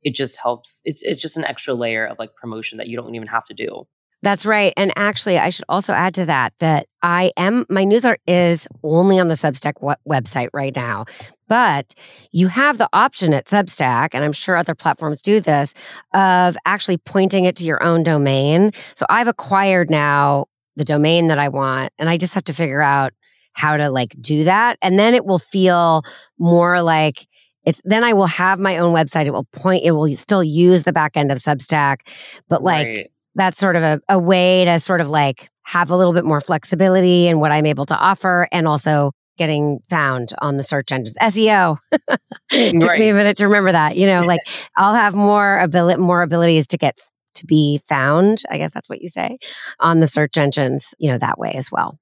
[0.04, 0.82] it just helps.
[0.84, 3.54] It's it's just an extra layer of like promotion that you don't even have to
[3.54, 3.88] do.
[4.24, 4.72] That's right.
[4.78, 9.18] And actually, I should also add to that that I am, my newsletter is only
[9.18, 9.74] on the Substack
[10.08, 11.06] website right now.
[11.48, 11.96] But
[12.32, 15.74] you have the option at Substack, and I'm sure other platforms do this,
[16.14, 18.72] of actually pointing it to your own domain.
[18.94, 20.46] So I've acquired now
[20.76, 23.14] the domain that I want, and I just have to figure out
[23.54, 24.78] how to like do that.
[24.84, 26.04] And then it will feel
[26.38, 27.26] more like,
[27.66, 29.26] it's then I will have my own website.
[29.26, 32.02] It will point, it will still use the back end of Substack,
[32.48, 35.96] but like right that's sort of a, a way to sort of like have a
[35.96, 40.58] little bit more flexibility in what I'm able to offer and also getting found on
[40.58, 41.16] the search engines.
[41.22, 41.78] SEO.
[41.92, 43.00] Took right.
[43.00, 43.96] me a minute to remember that.
[43.98, 44.42] You know, like
[44.76, 47.00] I'll have more ability more abilities to get
[47.36, 48.44] to be found.
[48.50, 49.38] I guess that's what you say
[49.80, 51.98] on the search engines, you know, that way as well.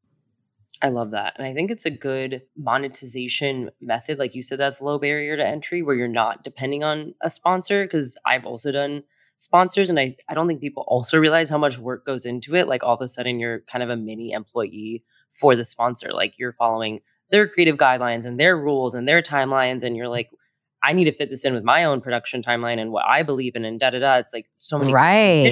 [0.81, 1.33] I love that.
[1.37, 4.17] And I think it's a good monetization method.
[4.17, 7.85] Like you said, that's low barrier to entry where you're not depending on a sponsor.
[7.87, 9.03] Cause I've also done
[9.39, 9.89] sponsors.
[9.89, 12.67] And I, I don't think people also realize how much work goes into it.
[12.67, 16.11] Like all of a sudden you're kind of a mini employee for the sponsor.
[16.11, 16.99] Like you're following
[17.31, 19.81] their creative guidelines and their rules and their timelines.
[19.81, 20.29] And you're like,
[20.83, 23.55] I need to fit this in with my own production timeline and what I believe
[23.55, 24.17] in and da da da.
[24.17, 25.45] It's like so many right.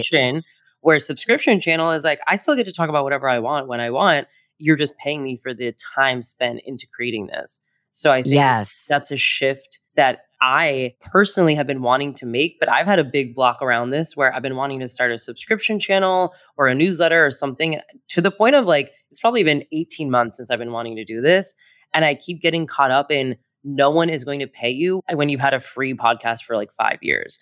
[0.82, 3.80] Where subscription channel is like, I still get to talk about whatever I want when
[3.80, 4.28] I want.
[4.58, 7.62] You're just paying me for the time spent into creating this.
[7.94, 8.86] So I think yes.
[8.90, 13.04] that's a shift that I personally have been wanting to make, but I've had a
[13.04, 16.76] big block around this where I've been wanting to start a subscription channel or a
[16.76, 17.80] newsletter or something
[18.10, 21.06] to the point of like, it's probably been 18 months since I've been wanting to
[21.06, 21.56] do this.
[21.94, 25.30] And I keep getting caught up in no one is going to pay you when
[25.30, 27.40] you've had a free podcast for like five years.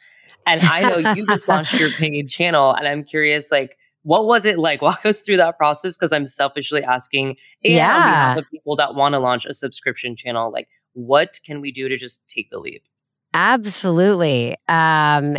[0.48, 4.46] And I know you just launched your paid channel, and I'm curious, like, what was
[4.46, 4.82] it like?
[4.82, 8.96] Walk us through that process because I'm selfishly asking, yeah, on behalf of people that
[8.96, 12.60] want to launch a subscription channel, like, what can we do to just take the
[12.60, 12.84] leap?
[13.34, 14.56] Absolutely.
[14.68, 15.38] Um,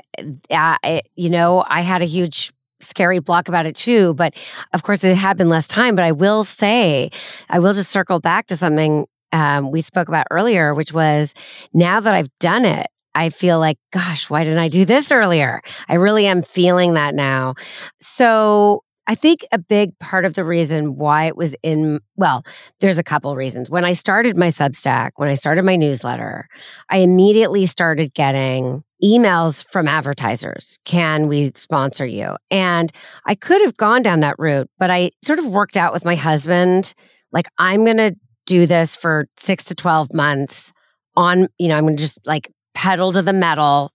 [1.17, 4.35] you know, I had a huge scary block about it too, but
[4.75, 5.97] of course it had been less time.
[5.97, 7.11] But I will say,
[7.49, 11.35] I will just circle back to something um, we spoke about earlier, which was
[11.73, 15.63] now that I've done it, I feel like, gosh, why didn't I do this earlier?
[15.89, 17.55] I really am feeling that now.
[17.99, 22.45] So I think a big part of the reason why it was in, well,
[22.81, 23.71] there's a couple reasons.
[23.71, 26.49] When I started my Substack, when I started my newsletter,
[26.91, 30.79] I immediately started getting emails from advertisers.
[30.85, 32.37] Can we sponsor you?
[32.51, 32.91] And
[33.27, 36.15] I could have gone down that route, but I sort of worked out with my
[36.15, 36.95] husband
[37.33, 40.73] like, I'm going to do this for six to 12 months
[41.17, 43.91] on, you know, I'm going to just like pedal to the metal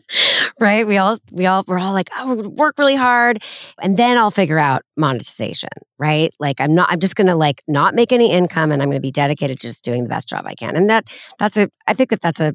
[0.60, 3.42] right we all we all we're all like oh work really hard
[3.80, 7.94] and then i'll figure out monetization right like i'm not i'm just gonna like not
[7.94, 10.54] make any income and i'm gonna be dedicated to just doing the best job i
[10.54, 11.06] can and that
[11.38, 12.54] that's a i think that that's a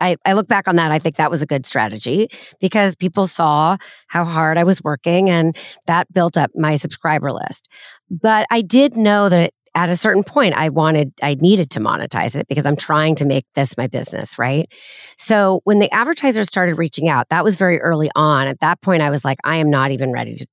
[0.00, 0.90] I, I look back on that.
[0.90, 2.28] I think that was a good strategy
[2.60, 3.76] because people saw
[4.08, 5.56] how hard I was working and
[5.86, 7.68] that built up my subscriber list.
[8.10, 12.36] But I did know that at a certain point i wanted i needed to monetize
[12.36, 14.70] it because i'm trying to make this my business right?
[15.18, 18.48] So when the advertisers started reaching out that was very early on.
[18.48, 20.46] At that point i was like i am not even ready to,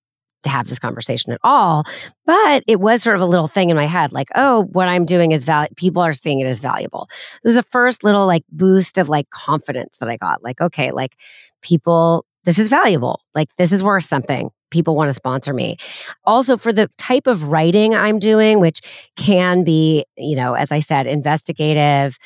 [0.44, 1.84] to have this conversation at all.
[2.26, 5.06] But it was sort of a little thing in my head like oh what i'm
[5.06, 7.10] doing is valuable people are seeing it as valuable.
[7.44, 10.92] It was the first little like boost of like confidence that i got like okay
[10.92, 11.16] like
[11.62, 13.22] people this is valuable.
[13.36, 15.78] Like this is worth something people want to sponsor me.
[16.24, 18.82] Also, for the type of writing I'm doing, which
[19.16, 22.18] can be, you know, as I said, investigative.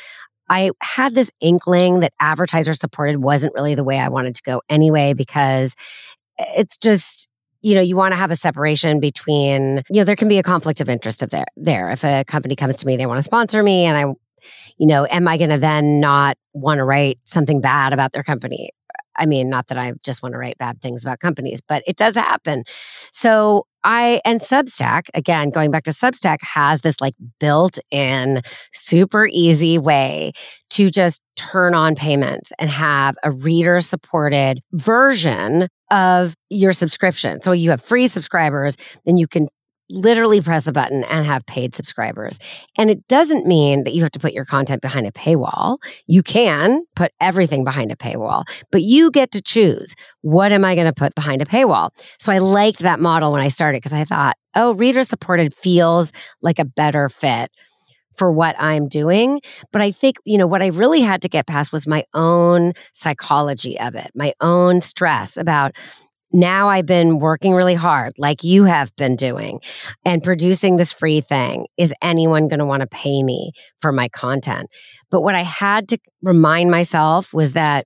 [0.49, 4.61] I had this inkling that advertiser supported wasn't really the way I wanted to go
[4.69, 5.73] anyway, because
[6.37, 7.29] it's just,
[7.61, 10.43] you know, you want to have a separation between, you know, there can be a
[10.43, 11.89] conflict of interest of there there.
[11.91, 14.01] If a company comes to me, they want to sponsor me and I,
[14.77, 18.23] you know, am I going to then not want to write something bad about their
[18.23, 18.71] company?
[19.17, 21.95] I mean, not that I just want to write bad things about companies, but it
[21.95, 22.63] does happen.
[23.11, 28.41] So I, and Substack, again, going back to Substack, has this like built in
[28.73, 30.31] super easy way
[30.71, 37.41] to just turn on payments and have a reader supported version of your subscription.
[37.41, 39.47] So you have free subscribers, then you can
[39.89, 42.39] literally press a button and have paid subscribers.
[42.77, 45.77] And it doesn't mean that you have to put your content behind a paywall.
[46.07, 50.75] You can put everything behind a paywall, but you get to choose what am I
[50.75, 51.89] going to put behind a paywall.
[52.19, 56.11] So I liked that model when I started because I thought, oh, reader supported feels
[56.41, 57.51] like a better fit
[58.15, 59.41] for what I'm doing.
[59.71, 62.73] But I think, you know, what I really had to get past was my own
[62.93, 65.75] psychology of it, my own stress about
[66.33, 69.61] now I've been working really hard, like you have been doing,
[70.03, 71.67] and producing this free thing.
[71.77, 74.69] Is anyone going to want to pay me for my content?
[75.11, 77.85] But what I had to remind myself was that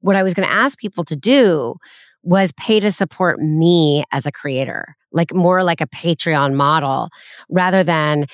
[0.00, 1.76] what I was going to ask people to do
[2.22, 7.08] was pay to support me as a creator, like more like a Patreon model
[7.48, 8.26] rather than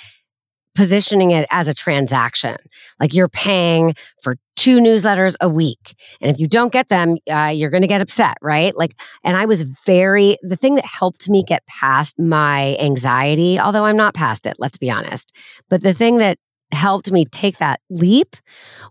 [0.76, 2.56] positioning it as a transaction.
[3.00, 5.94] Like you're paying for two newsletters a week.
[6.20, 8.76] And if you don't get them, uh, you're going to get upset, right?
[8.76, 13.84] Like, and I was very, the thing that helped me get past my anxiety, although
[13.84, 15.32] I'm not past it, let's be honest,
[15.68, 16.38] but the thing that
[16.72, 18.36] helped me take that leap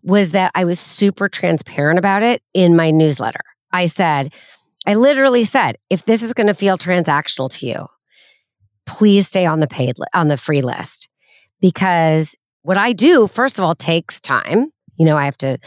[0.02, 3.42] was that I was super transparent about it in my newsletter.
[3.72, 4.34] I said,
[4.88, 7.88] I literally said, if this is going to feel transactional to you,
[8.86, 11.10] please stay on the paid li- on the free list
[11.62, 14.72] because what I do, first of all, takes time.
[14.98, 15.58] You know, I have to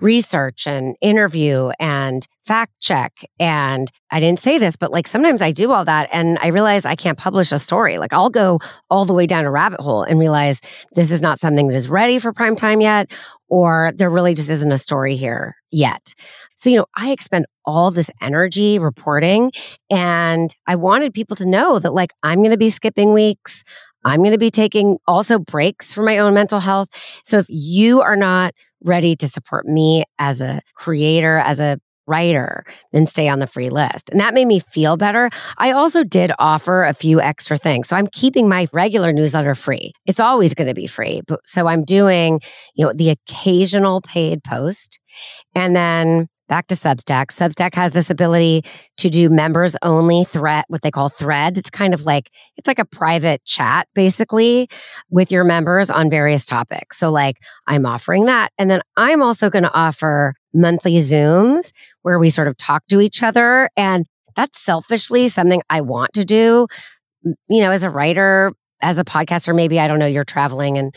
[0.00, 3.12] research and interview and fact check.
[3.38, 6.84] And I didn't say this, but like sometimes I do all that and I realize
[6.84, 7.98] I can't publish a story.
[7.98, 8.58] Like I'll go
[8.90, 10.60] all the way down a rabbit hole and realize
[10.94, 13.12] this is not something that is ready for prime time yet,
[13.48, 16.12] or there really just isn't a story here yet.
[16.56, 19.52] So, you know, I expend all this energy reporting
[19.90, 23.62] and I wanted people to know that like I'm going to be skipping weeks.
[24.04, 26.88] I'm going to be taking also breaks for my own mental health.
[27.24, 32.64] So if you are not ready to support me as a creator, as a writer,
[32.92, 34.10] then stay on the free list.
[34.10, 35.30] And that made me feel better.
[35.58, 37.88] I also did offer a few extra things.
[37.88, 39.92] So I'm keeping my regular newsletter free.
[40.06, 41.22] It's always going to be free.
[41.26, 42.40] But so I'm doing,
[42.74, 44.98] you know, the occasional paid post
[45.54, 47.28] and then back to Substack.
[47.28, 48.62] Substack has this ability
[48.98, 51.58] to do members only thread, what they call threads.
[51.58, 54.68] It's kind of like, it's like a private chat basically
[55.08, 56.98] with your members on various topics.
[56.98, 57.36] So like
[57.68, 58.52] I'm offering that.
[58.58, 61.72] And then I'm also going to offer monthly Zooms
[62.02, 63.70] where we sort of talk to each other.
[63.76, 66.66] And that's selfishly something I want to do.
[67.24, 70.94] You know, as a writer, as a podcaster, maybe I don't know, you're traveling and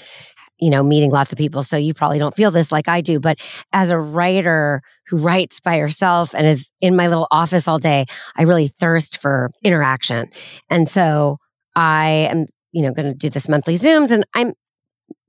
[0.60, 1.64] you know, meeting lots of people.
[1.64, 3.20] So you probably don't feel this like I do.
[3.20, 3.38] But
[3.74, 8.06] as a writer who writes by herself and is in my little office all day,
[8.38, 10.32] I really thirst for interaction.
[10.70, 11.38] And so
[11.76, 14.54] I am, you know, going to do this monthly Zooms and I'm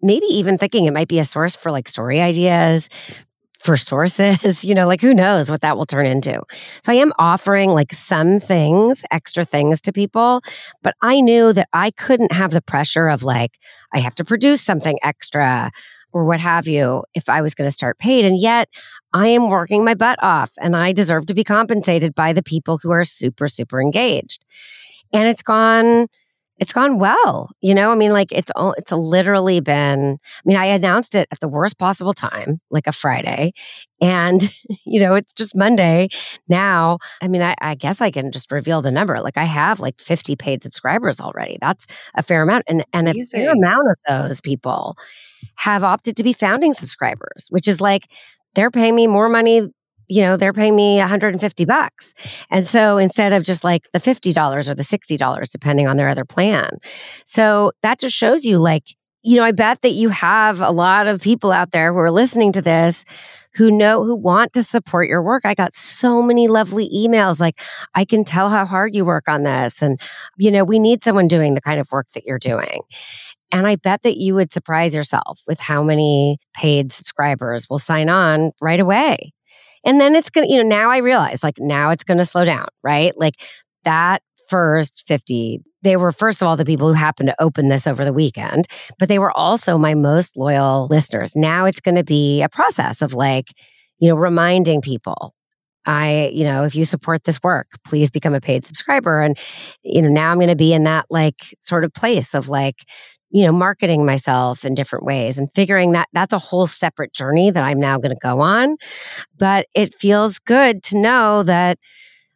[0.00, 2.88] maybe even thinking it might be a source for like story ideas,
[3.66, 6.40] for sources, you know, like who knows what that will turn into.
[6.82, 10.40] So I am offering like some things, extra things to people,
[10.82, 13.58] but I knew that I couldn't have the pressure of like,
[13.92, 15.72] I have to produce something extra
[16.12, 18.24] or what have you if I was going to start paid.
[18.24, 18.68] And yet
[19.12, 22.78] I am working my butt off and I deserve to be compensated by the people
[22.80, 24.44] who are super, super engaged.
[25.12, 26.06] And it's gone
[26.58, 27.50] it's gone well.
[27.60, 31.28] You know, I mean, like it's all, it's literally been, I mean, I announced it
[31.30, 33.52] at the worst possible time, like a Friday.
[34.00, 34.50] And,
[34.84, 36.08] you know, it's just Monday
[36.48, 36.98] now.
[37.20, 39.20] I mean, I, I guess I can just reveal the number.
[39.20, 41.58] Like I have like 50 paid subscribers already.
[41.60, 42.64] That's a fair amount.
[42.68, 44.96] And, and a fair amount of those people
[45.56, 48.10] have opted to be founding subscribers, which is like,
[48.54, 49.68] they're paying me more money
[50.08, 52.14] you know, they're paying me 150 bucks.
[52.50, 56.24] And so instead of just like the $50 or the $60, depending on their other
[56.24, 56.78] plan.
[57.24, 58.84] So that just shows you like,
[59.22, 62.10] you know, I bet that you have a lot of people out there who are
[62.12, 63.04] listening to this
[63.56, 65.46] who know, who want to support your work.
[65.46, 67.58] I got so many lovely emails like,
[67.94, 69.82] I can tell how hard you work on this.
[69.82, 69.98] And,
[70.36, 72.82] you know, we need someone doing the kind of work that you're doing.
[73.52, 78.10] And I bet that you would surprise yourself with how many paid subscribers will sign
[78.10, 79.32] on right away.
[79.86, 82.24] And then it's going to, you know, now I realize like now it's going to
[82.24, 83.16] slow down, right?
[83.16, 83.34] Like
[83.84, 87.86] that first 50, they were, first of all, the people who happened to open this
[87.86, 88.66] over the weekend,
[88.98, 91.34] but they were also my most loyal listeners.
[91.34, 93.46] Now it's going to be a process of like,
[93.98, 95.32] you know, reminding people
[95.86, 99.22] I, you know, if you support this work, please become a paid subscriber.
[99.22, 99.38] And,
[99.84, 102.84] you know, now I'm going to be in that like sort of place of like,
[103.30, 107.50] you know, marketing myself in different ways and figuring that that's a whole separate journey
[107.50, 108.76] that I'm now going to go on.
[109.36, 111.78] But it feels good to know that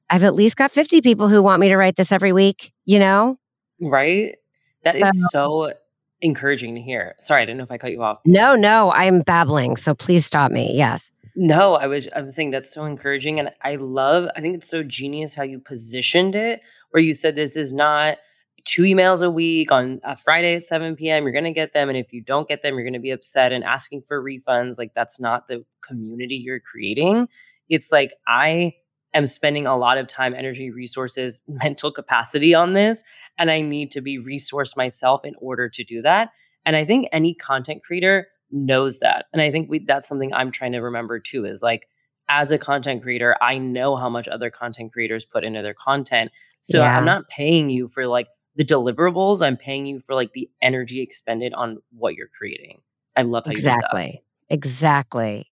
[0.09, 2.99] I've at least got 50 people who want me to write this every week, you
[2.99, 3.39] know?
[3.81, 4.37] Right?
[4.83, 5.73] That is so
[6.21, 7.15] encouraging to hear.
[7.19, 8.19] Sorry, I didn't know if I cut you off.
[8.27, 9.77] No, no, I'm babbling.
[9.77, 10.73] So please stop me.
[10.75, 11.13] Yes.
[11.37, 14.69] No, I was I was saying that's so encouraging and I love I think it's
[14.69, 16.61] so genius how you positioned it
[16.91, 18.19] where you said this is not
[18.65, 21.25] two emails a week on a Friday at 7 p.m.
[21.25, 21.89] You're going to get them.
[21.89, 24.79] And if you don't get them, you're going to be upset and asking for refunds.
[24.79, 27.29] Like, that's not the community you're creating.
[27.69, 28.75] It's like, I
[29.15, 33.03] am spending a lot of time, energy, resources, mental capacity on this.
[33.39, 36.31] And I need to be resourced myself in order to do that.
[36.65, 39.27] And I think any content creator knows that.
[39.33, 41.89] And I think we, that's something I'm trying to remember too is like,
[42.29, 46.31] as a content creator, I know how much other content creators put into their content.
[46.61, 46.97] So yeah.
[46.97, 49.45] I'm not paying you for like the deliverables.
[49.45, 52.81] I'm paying you for like the energy expended on what you're creating.
[53.17, 54.23] I love how exactly.
[54.49, 55.51] Exactly.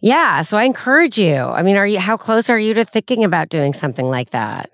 [0.00, 0.42] Yeah.
[0.42, 1.36] So I encourage you.
[1.36, 4.70] I mean, are you, how close are you to thinking about doing something like that?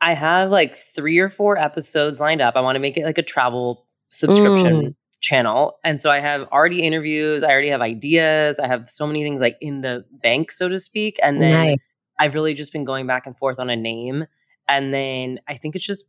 [0.00, 2.56] I have like three or four episodes lined up.
[2.56, 4.94] I want to make it like a travel subscription mm.
[5.20, 5.78] channel.
[5.84, 7.42] And so I have already interviews.
[7.42, 8.58] I already have ideas.
[8.58, 11.20] I have so many things like in the bank, so to speak.
[11.22, 11.78] And then nice.
[12.18, 14.24] I've really just been going back and forth on a name.
[14.66, 16.04] And then I think it's just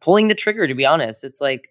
[0.00, 1.24] pulling the trigger, to be honest.
[1.24, 1.70] It's like,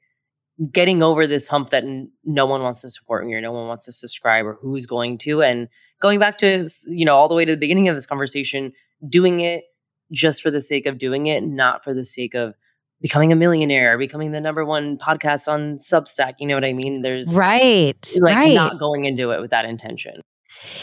[0.72, 3.68] getting over this hump that n- no one wants to support me or no one
[3.68, 5.68] wants to subscribe or who's going to and
[6.02, 8.74] going back to you know all the way to the beginning of this conversation
[9.08, 9.66] doing it
[10.12, 12.56] just for the sake of doing it not for the sake of
[13.02, 16.74] becoming a millionaire or becoming the number one podcast on substack you know what i
[16.74, 18.56] mean there's right like right.
[18.56, 20.20] not going into it with that intention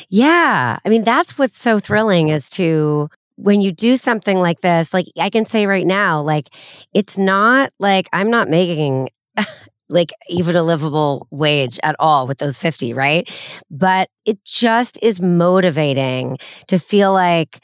[0.09, 4.95] yeah i mean that's what's so thrilling is to when you do something like this,
[4.95, 6.51] like I can say right now, like
[6.93, 9.11] it's not like I'm not making
[9.89, 13.31] like even a livable wage at all with those 50, right?
[13.71, 17.61] But it just is motivating to feel like,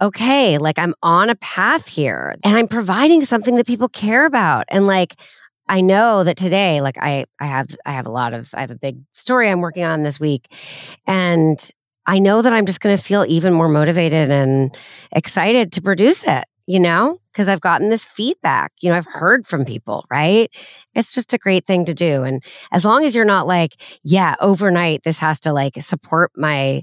[0.00, 4.64] okay, like I'm on a path here and I'm providing something that people care about.
[4.68, 5.14] And like,
[5.68, 8.70] I know that today, like I, I have, I have a lot of, I have
[8.70, 10.52] a big story I'm working on this week
[11.06, 11.58] and
[12.06, 14.76] I know that I'm just going to feel even more motivated and
[15.12, 18.72] excited to produce it you know, because I've gotten this feedback.
[18.80, 20.50] You know, I've heard from people, right?
[20.94, 22.22] It's just a great thing to do.
[22.22, 22.42] And
[22.72, 26.82] as long as you're not like, yeah, overnight, this has to like support my,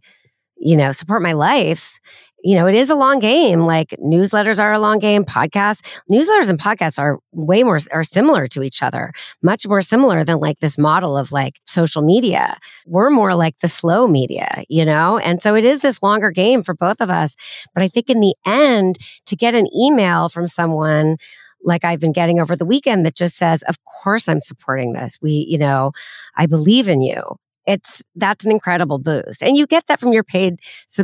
[0.58, 2.00] you know, support my life,
[2.44, 3.62] you know, it is a long game.
[3.62, 5.24] Like newsletters are a long game.
[5.24, 5.82] Podcasts,
[6.12, 9.12] newsletters and podcasts are way more, are similar to each other,
[9.42, 12.58] much more similar than like this model of like social media.
[12.86, 15.18] We're more like the slow media, you know?
[15.20, 17.36] And so it is this longer game for both of us.
[17.74, 21.18] But I think in the end, to get an email from someone,
[21.64, 25.18] like I've been getting over the weekend that just says, Of course I'm supporting this.
[25.22, 25.92] We, you know,
[26.36, 29.44] I believe in you it's that's an incredible boost.
[29.44, 30.60] And you get that from your paid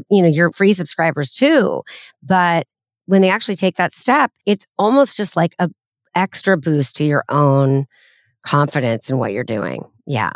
[0.10, 1.84] you know your free subscribers too.
[2.24, 2.68] But
[3.06, 5.70] when they actually take that step it's almost just like a
[6.16, 7.86] extra boost to your own
[8.42, 9.84] confidence in what you're doing.
[10.06, 10.32] Yeah.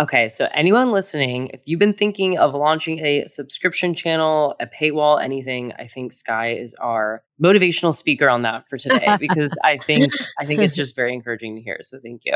[0.00, 5.22] Okay so anyone listening if you've been thinking of launching a subscription channel a paywall
[5.22, 10.12] anything i think Skye is our motivational speaker on that for today because i think
[10.40, 12.34] i think it's just very encouraging to hear so thank you.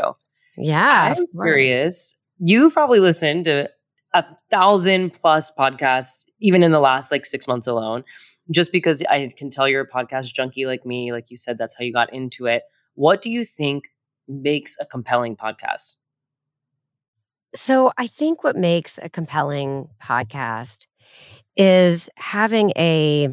[0.55, 3.69] Yeah i'm curious you've probably listened to
[4.13, 8.03] a thousand plus podcasts, even in the last like six months alone,
[8.51, 11.11] just because I can tell you're a podcast junkie like me.
[11.11, 12.63] Like you said, that's how you got into it.
[12.95, 13.85] What do you think
[14.27, 15.95] makes a compelling podcast?
[17.55, 20.85] So I think what makes a compelling podcast
[21.55, 23.29] is having a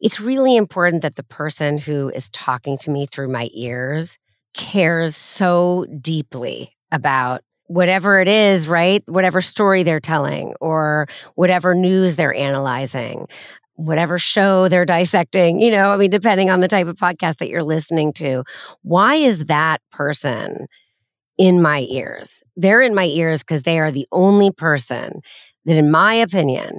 [0.00, 4.18] it's really important that the person who is talking to me through my ears
[4.54, 7.42] cares so deeply about
[7.74, 9.02] whatever it is, right?
[9.08, 13.26] Whatever story they're telling or whatever news they're analyzing,
[13.74, 17.48] whatever show they're dissecting, you know, I mean, depending on the type of podcast that
[17.48, 18.44] you're listening to.
[18.82, 20.68] Why is that person
[21.36, 22.44] in my ears?
[22.56, 25.20] They're in my ears because they are the only person
[25.64, 26.78] that, in my opinion,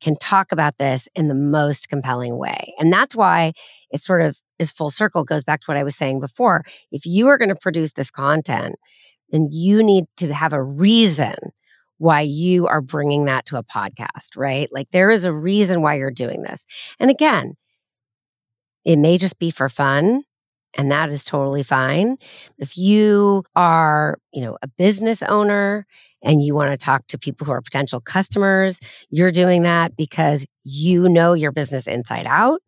[0.00, 2.72] can talk about this in the most compelling way.
[2.78, 3.52] And that's why
[3.90, 6.62] it sort of is full circle, goes back to what I was saying before.
[6.92, 8.76] If you are going to produce this content,
[9.30, 11.34] then you need to have a reason
[11.98, 14.68] why you are bringing that to a podcast, right?
[14.72, 16.66] Like there is a reason why you're doing this.
[17.00, 17.54] And again,
[18.84, 20.22] it may just be for fun,
[20.76, 22.18] and that is totally fine.
[22.58, 25.86] If you are, you know, a business owner
[26.22, 28.78] and you want to talk to people who are potential customers,
[29.10, 32.60] you're doing that because you know your business inside out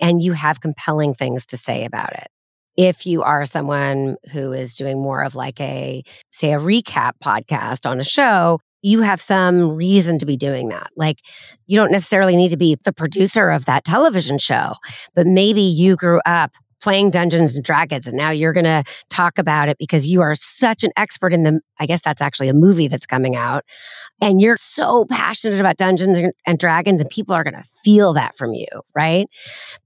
[0.00, 2.28] and you have compelling things to say about it.
[2.76, 7.88] If you are someone who is doing more of like a, say, a recap podcast
[7.88, 10.90] on a show, you have some reason to be doing that.
[10.94, 11.20] Like,
[11.66, 14.74] you don't necessarily need to be the producer of that television show,
[15.14, 16.52] but maybe you grew up
[16.84, 20.34] playing Dungeons and Dragons and now you're going to talk about it because you are
[20.34, 23.64] such an expert in the I guess that's actually a movie that's coming out
[24.20, 28.36] and you're so passionate about Dungeons and Dragons and people are going to feel that
[28.36, 29.26] from you, right?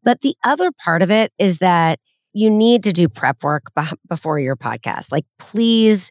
[0.02, 2.00] But the other part of it is that
[2.32, 3.64] you need to do prep work
[4.08, 5.10] before your podcast.
[5.10, 6.10] Like, please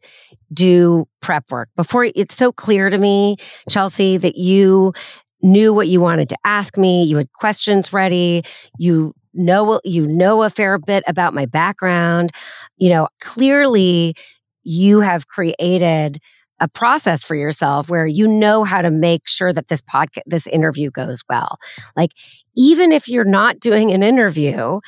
[0.53, 3.37] do prep work before it's so clear to me,
[3.69, 4.93] Chelsea, that you
[5.41, 7.03] knew what you wanted to ask me.
[7.03, 8.43] You had questions ready.
[8.77, 12.31] You know you know a fair bit about my background
[12.77, 14.15] you know clearly
[14.63, 16.17] you have created
[16.59, 20.47] a process for yourself where you know how to make sure that this podcast this
[20.47, 21.57] interview goes well
[21.95, 22.11] like
[22.55, 24.79] even if you're not doing an interview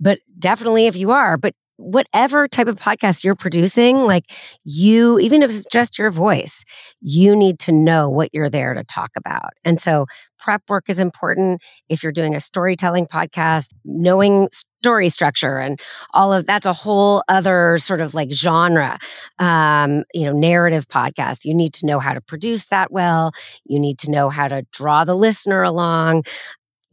[0.00, 4.26] but definitely if you are but whatever type of podcast you're producing, like
[4.64, 6.64] you, even if it's just your voice,
[7.00, 9.50] you need to know what you're there to talk about.
[9.64, 10.06] And so
[10.38, 11.62] prep work is important.
[11.88, 14.48] If you're doing a storytelling podcast, knowing
[14.84, 15.80] story structure and
[16.12, 18.98] all of that's a whole other sort of like genre
[19.38, 23.32] um, you know narrative podcast you need to know how to produce that well
[23.64, 26.22] you need to know how to draw the listener along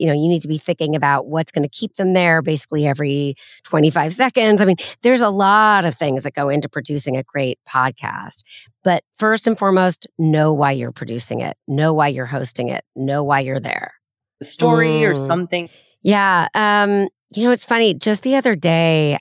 [0.02, 2.88] you know, you need to be thinking about what's going to keep them there basically
[2.88, 3.36] every
[3.66, 4.60] 25 seconds.
[4.60, 8.41] I mean, there's a lot of things that go into producing a great podcast.
[8.84, 13.24] But first and foremost, know why you're producing it, know why you're hosting it, know
[13.24, 13.93] why you're there.
[14.41, 15.12] A story mm.
[15.12, 15.70] or something.
[16.02, 16.47] Yeah.
[16.56, 17.93] Um, you know, it's funny.
[17.93, 19.20] Just the other day,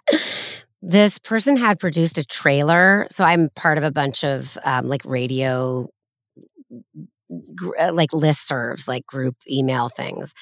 [0.80, 3.06] this person had produced a trailer.
[3.10, 5.90] So I'm part of a bunch of um, like radio
[7.78, 10.34] uh, like listservs, like group email things.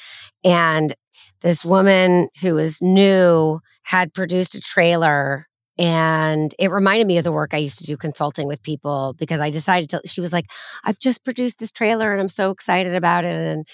[0.44, 0.94] And
[1.42, 5.46] this woman who was new had produced a trailer
[5.78, 9.40] and it reminded me of the work I used to do consulting with people because
[9.40, 10.46] I decided to, she was like,
[10.82, 13.34] I've just produced this trailer and I'm so excited about it.
[13.34, 13.64] And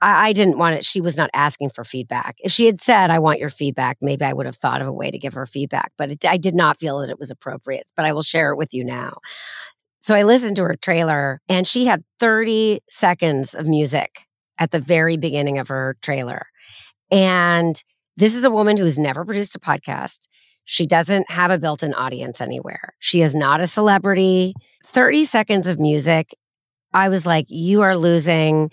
[0.00, 0.86] I, I, didn't want it.
[0.86, 2.36] She was not asking for feedback.
[2.38, 4.92] If she had said, I want your feedback, maybe I would have thought of a
[4.92, 7.86] way to give her feedback, but it, I did not feel that it was appropriate.
[7.94, 9.18] But I will share it with you now.
[10.00, 14.22] So I listened to her trailer and she had 30 seconds of music
[14.58, 16.46] at the very beginning of her trailer.
[17.10, 17.80] And
[18.16, 20.26] this is a woman who's never produced a podcast.
[20.64, 22.94] She doesn't have a built in audience anywhere.
[22.98, 24.54] She is not a celebrity.
[24.86, 26.30] 30 seconds of music.
[26.92, 28.70] I was like, you are losing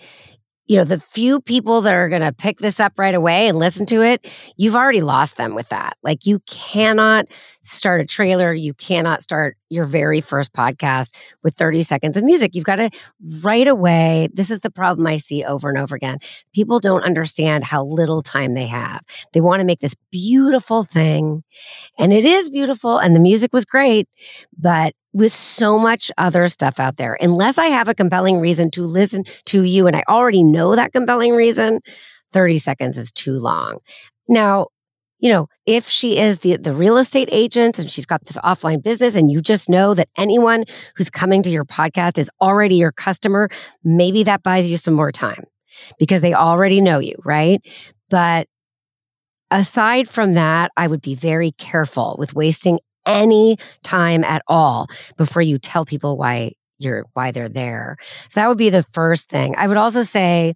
[0.68, 3.58] you know, the few people that are going to pick this up right away and
[3.58, 4.26] listen to it,
[4.56, 5.96] you've already lost them with that.
[6.02, 7.24] Like, you cannot
[7.62, 8.52] start a trailer.
[8.52, 12.54] You cannot start your very first podcast with 30 seconds of music.
[12.54, 12.90] You've got to
[13.42, 14.28] right away.
[14.32, 16.18] This is the problem I see over and over again.
[16.54, 19.02] People don't understand how little time they have.
[19.32, 21.42] They want to make this beautiful thing,
[21.98, 24.08] and it is beautiful, and the music was great,
[24.56, 27.16] but with so much other stuff out there.
[27.20, 30.92] Unless I have a compelling reason to listen to you and I already know that
[30.92, 31.80] compelling reason,
[32.32, 33.78] 30 seconds is too long.
[34.28, 34.68] Now,
[35.18, 38.82] you know, if she is the the real estate agent and she's got this offline
[38.82, 40.64] business and you just know that anyone
[40.96, 43.48] who's coming to your podcast is already your customer,
[43.84, 45.44] maybe that buys you some more time
[45.98, 47.60] because they already know you, right?
[48.10, 48.46] But
[49.50, 55.42] aside from that, I would be very careful with wasting any time at all before
[55.42, 57.96] you tell people why you're why they're there.
[58.28, 59.54] So that would be the first thing.
[59.56, 60.54] I would also say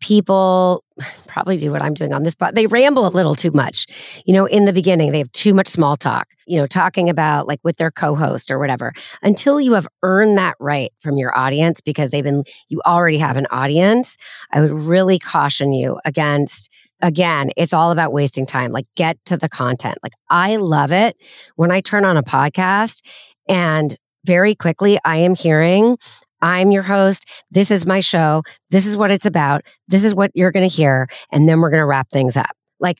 [0.00, 0.84] people
[1.26, 3.86] probably do what I'm doing on this, but they ramble a little too much.
[4.24, 7.46] You know, in the beginning, they have too much small talk, you know, talking about
[7.46, 8.92] like with their co host or whatever,
[9.22, 13.36] until you have earned that right from your audience because they've been, you already have
[13.36, 14.16] an audience.
[14.52, 16.70] I would really caution you against
[17.02, 18.72] again, it's all about wasting time.
[18.72, 19.98] Like, get to the content.
[20.02, 21.16] Like, I love it
[21.56, 23.02] when I turn on a podcast
[23.48, 23.94] and
[24.24, 25.98] very quickly I am hearing,
[26.42, 27.26] I'm your host.
[27.50, 28.42] This is my show.
[28.70, 29.62] This is what it's about.
[29.88, 31.08] This is what you're going to hear.
[31.32, 32.54] And then we're going to wrap things up.
[32.80, 32.98] Like,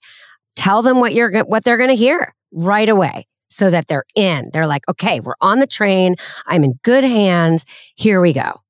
[0.54, 4.50] tell them what you're, what they're going to hear right away so that they're in.
[4.52, 6.16] They're like, okay, we're on the train.
[6.46, 7.64] I'm in good hands.
[7.94, 8.60] Here we go.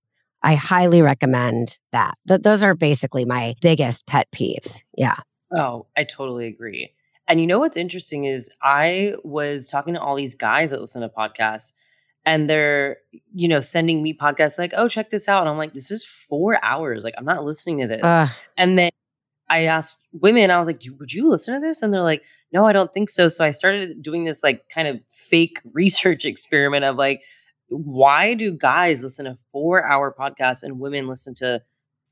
[0.43, 2.15] I highly recommend that.
[2.29, 4.83] Th- those are basically my biggest pet peeves.
[4.97, 5.17] Yeah.
[5.53, 6.93] Oh, I totally agree.
[7.29, 11.03] And you know what's interesting is I was talking to all these guys that listen
[11.03, 11.73] to podcasts
[12.27, 12.99] and they're,
[13.33, 15.43] you know, sending me podcasts like, oh, check this out.
[15.43, 17.05] And I'm like, this is four hours.
[17.05, 18.03] Like, I'm not listening to this.
[18.03, 18.91] Uh, and then
[19.49, 21.83] I asked women, I was like, would you listen to this?
[21.83, 23.29] And they're like, no, I don't think so.
[23.29, 27.23] So I started doing this like kind of fake research experiment of like,
[27.69, 31.63] why do guys listen to four hour podcasts and women listen to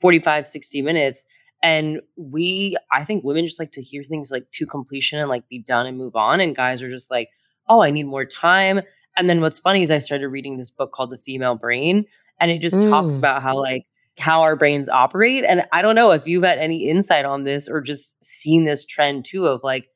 [0.01, 1.25] 45, 60 minutes?
[1.61, 5.49] And we, I think women just like to hear things like to completion and like
[5.49, 6.39] be done and move on.
[6.39, 7.31] And guys are just like,
[7.69, 8.83] oh, I need more time.
[9.17, 12.05] And then what's funny is I started reading this book called The Female Brain,
[12.41, 12.89] and it just mm.
[12.89, 13.87] talks about how like
[14.19, 15.45] how our brains operate.
[15.45, 18.85] And I don't know if you've had any insight on this or just seen this
[18.85, 19.89] trend too of like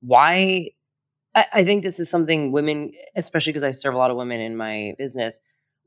[0.00, 0.68] why
[1.34, 4.40] I, I think this is something women, especially because I serve a lot of women
[4.40, 5.38] in my business,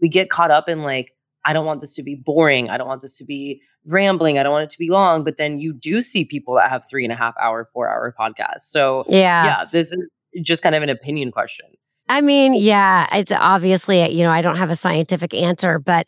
[0.02, 1.14] we get caught up in like,
[1.46, 2.70] I don't want this to be boring.
[2.70, 4.38] I don't want this to be rambling.
[4.38, 5.24] I don't want it to be long.
[5.24, 8.14] But then you do see people that have three and a half hour, four hour
[8.20, 8.62] podcasts.
[8.62, 10.10] So yeah, yeah, this is
[10.42, 11.68] just kind of an opinion question.
[12.10, 16.08] I mean, yeah, it's obviously, you know, I don't have a scientific answer, but,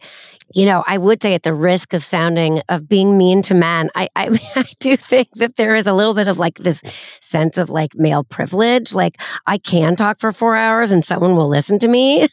[0.54, 3.90] you know, I would say at the risk of sounding, of being mean to men,
[3.96, 6.82] I, I, I do think that there is a little bit of like this
[7.22, 8.94] sense of like male privilege.
[8.94, 12.28] Like I can talk for four hours and someone will listen to me.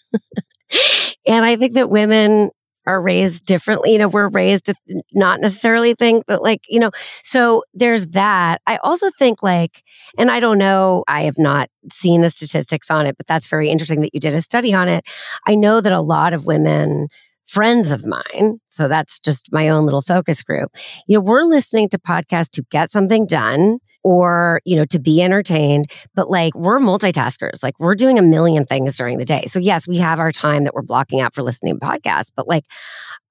[1.27, 2.51] and I think that women
[2.87, 3.93] are raised differently.
[3.93, 4.75] You know, we're raised to
[5.13, 6.91] not necessarily think, but like, you know,
[7.23, 8.61] so there's that.
[8.67, 9.83] I also think like,
[10.17, 13.69] and I don't know, I have not seen the statistics on it, but that's very
[13.69, 15.05] interesting that you did a study on it.
[15.47, 17.09] I know that a lot of women,
[17.47, 20.71] friends of mine, so that's just my own little focus group,
[21.07, 25.21] you know, we're listening to podcasts to get something done or, you know, to be
[25.21, 25.87] entertained.
[26.15, 29.47] But like we're multitaskers, like we're doing a million things during the day.
[29.49, 32.31] So, yes, we have our time that we're blocking out for listening to podcasts.
[32.37, 32.63] But like,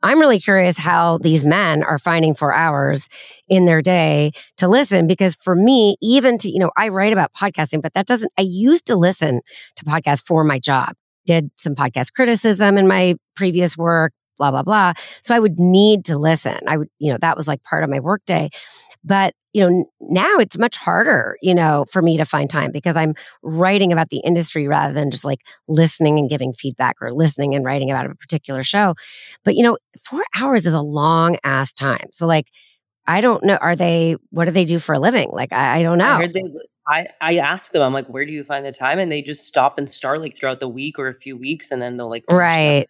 [0.04, 3.08] I'm really curious how these men are finding four hours
[3.48, 5.08] in their day to listen.
[5.08, 8.42] Because for me, even to, you know, I write about podcasting, but that doesn't, I
[8.42, 9.40] used to listen
[9.78, 10.96] to podcasts for my job
[11.26, 14.94] did some podcast criticism in my previous work, blah, blah, blah.
[15.22, 16.60] So I would need to listen.
[16.68, 18.50] I would, you know, that was like part of my workday.
[19.04, 22.98] But you know, now it's much harder, you know, for me to find time because
[22.98, 27.56] I'm writing about the industry rather than just like listening and giving feedback or listening
[27.56, 28.96] and writing about a particular show.
[29.46, 32.10] But, you know, four hours is a long ass time.
[32.12, 32.50] So, like,
[33.08, 33.56] I don't know.
[33.56, 35.30] Are they, what do they do for a living?
[35.32, 36.06] Like, I, I don't know.
[36.06, 36.44] I, they,
[36.88, 39.00] I, I ask them, I'm like, where do you find the time?
[39.00, 41.82] And they just stop and start like throughout the week or a few weeks and
[41.82, 42.86] then they'll like, right.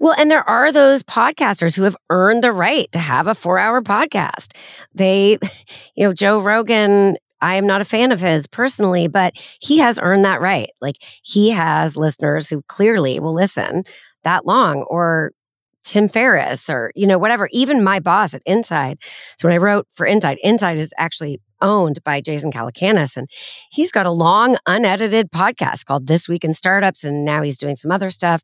[0.00, 3.58] Well, and there are those podcasters who have earned the right to have a four
[3.58, 4.56] hour podcast.
[4.94, 5.38] They,
[5.94, 9.98] you know, Joe Rogan, I am not a fan of his personally, but he has
[10.00, 10.70] earned that right.
[10.80, 13.84] Like he has listeners who clearly will listen
[14.24, 15.32] that long or
[15.84, 18.98] Tim Ferriss or, you know, whatever, even my boss at Inside.
[19.36, 23.16] So when I wrote for Inside, Inside is actually owned by Jason Calacanis.
[23.16, 23.28] And
[23.70, 27.04] he's got a long, unedited podcast called This Week in Startups.
[27.04, 28.42] And now he's doing some other stuff.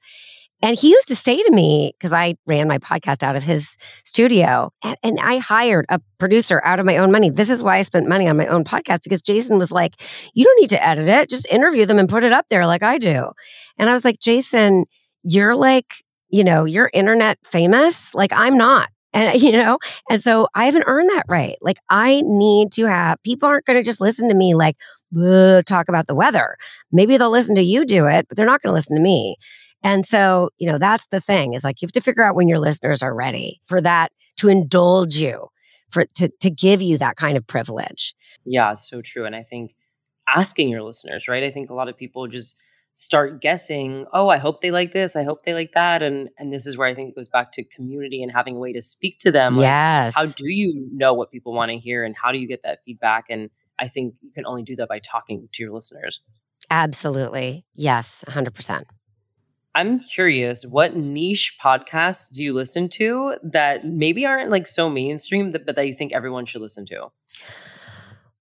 [0.60, 3.76] And he used to say to me, because I ran my podcast out of his
[4.04, 7.30] studio, and, and, I hired a producer out of my own money.
[7.30, 9.94] This is why I spent money on my own podcast, because Jason was like,
[10.34, 12.82] You don't need to edit it, just interview them and put it up there like
[12.82, 13.30] I do.
[13.78, 14.86] And I was like, Jason,
[15.22, 15.94] you're like,
[16.28, 18.14] you know, you're internet famous.
[18.14, 18.88] Like I'm not.
[19.18, 21.56] And, you know, and so I haven't earned that right.
[21.60, 24.76] Like I need to have, people aren't going to just listen to me like,
[25.66, 26.56] talk about the weather.
[26.92, 29.36] Maybe they'll listen to you do it, but they're not going to listen to me.
[29.82, 32.46] And so, you know, that's the thing is like you have to figure out when
[32.46, 35.48] your listeners are ready for that to indulge you,
[35.90, 38.14] for to to give you that kind of privilege.
[38.44, 39.24] Yeah, so true.
[39.24, 39.74] And I think
[40.28, 41.42] asking your listeners, right?
[41.42, 42.56] I think a lot of people just
[42.98, 46.52] start guessing oh i hope they like this i hope they like that and and
[46.52, 48.82] this is where i think it goes back to community and having a way to
[48.82, 52.16] speak to them yes like, how do you know what people want to hear and
[52.16, 54.98] how do you get that feedback and i think you can only do that by
[54.98, 56.18] talking to your listeners.
[56.70, 57.64] Absolutely.
[57.76, 58.82] Yes 100%
[59.76, 65.52] i'm curious what niche podcasts do you listen to that maybe aren't like so mainstream
[65.52, 67.06] but that you think everyone should listen to?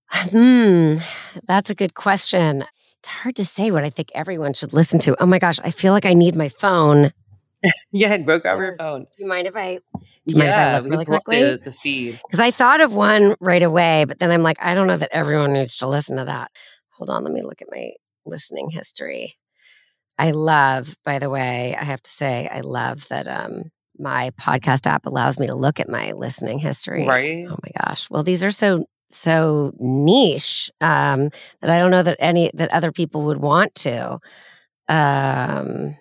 [0.10, 0.96] Hmm,
[1.48, 2.66] that's a good question
[3.00, 5.22] it's hard to say what I think everyone should listen to.
[5.22, 7.12] Oh my gosh, I feel like I need my phone.
[7.92, 9.04] yeah, broke grab your phone.
[9.04, 9.80] Do you mind if I?
[9.96, 11.44] Do you yeah, mind if I look really quickly?
[11.44, 14.74] The, the feed because I thought of one right away, but then I'm like, I
[14.74, 16.52] don't know that everyone needs to listen to that.
[16.92, 17.92] Hold on, let me look at my
[18.26, 19.38] listening history.
[20.20, 24.88] I love, by the way, I have to say, I love that um, my podcast
[24.88, 27.06] app allows me to look at my listening history.
[27.06, 27.46] Right.
[27.48, 28.10] Oh my gosh.
[28.10, 31.30] Well, these are so so niche um,
[31.62, 34.20] that I don't know that any that other people would want to.
[34.90, 35.96] Um,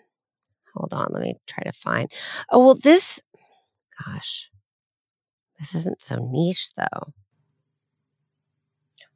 [0.74, 2.10] hold on, let me try to find.
[2.50, 3.20] Oh well, this,
[4.04, 4.50] gosh,
[5.58, 7.12] this isn't so niche though.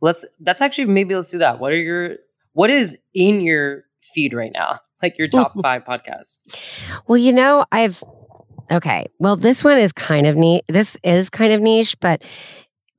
[0.01, 0.24] Let's.
[0.41, 1.61] That's actually maybe let's do that.
[1.61, 2.16] What are your
[2.53, 4.80] what is in your feed right now?
[5.03, 6.38] Like your top five podcasts.
[7.07, 8.03] Well, you know, I've
[8.70, 9.07] okay.
[9.18, 10.64] Well, this one is kind of neat.
[10.68, 12.22] This is kind of niche, but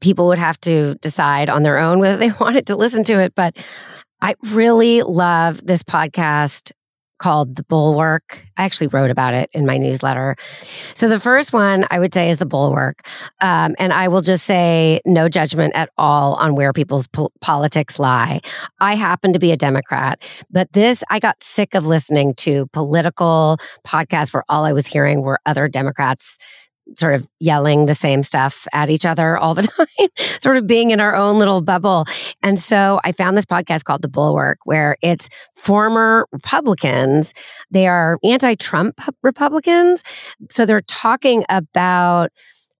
[0.02, 3.34] people would have to decide on their own whether they wanted to listen to it.
[3.36, 3.58] But
[4.22, 6.72] I really love this podcast
[7.22, 8.45] called The Bulwark.
[8.58, 10.36] I actually wrote about it in my newsletter.
[10.95, 13.08] So the first one I would say is The Bulwark.
[13.39, 17.99] Um, and I will just say no judgment at all on where people's po- politics
[17.99, 18.41] lie.
[18.80, 23.58] I happen to be a Democrat, but this, I got sick of listening to political
[23.86, 26.39] podcasts where all I was hearing were other Democrats
[26.97, 29.63] sort of yelling the same stuff at each other all the
[29.97, 32.05] time, sort of being in our own little bubble.
[32.43, 37.33] And so I found this podcast called The Bulwark, where it's former Republicans.
[37.69, 40.03] They are anti Trump Republicans.
[40.49, 42.31] So they're talking about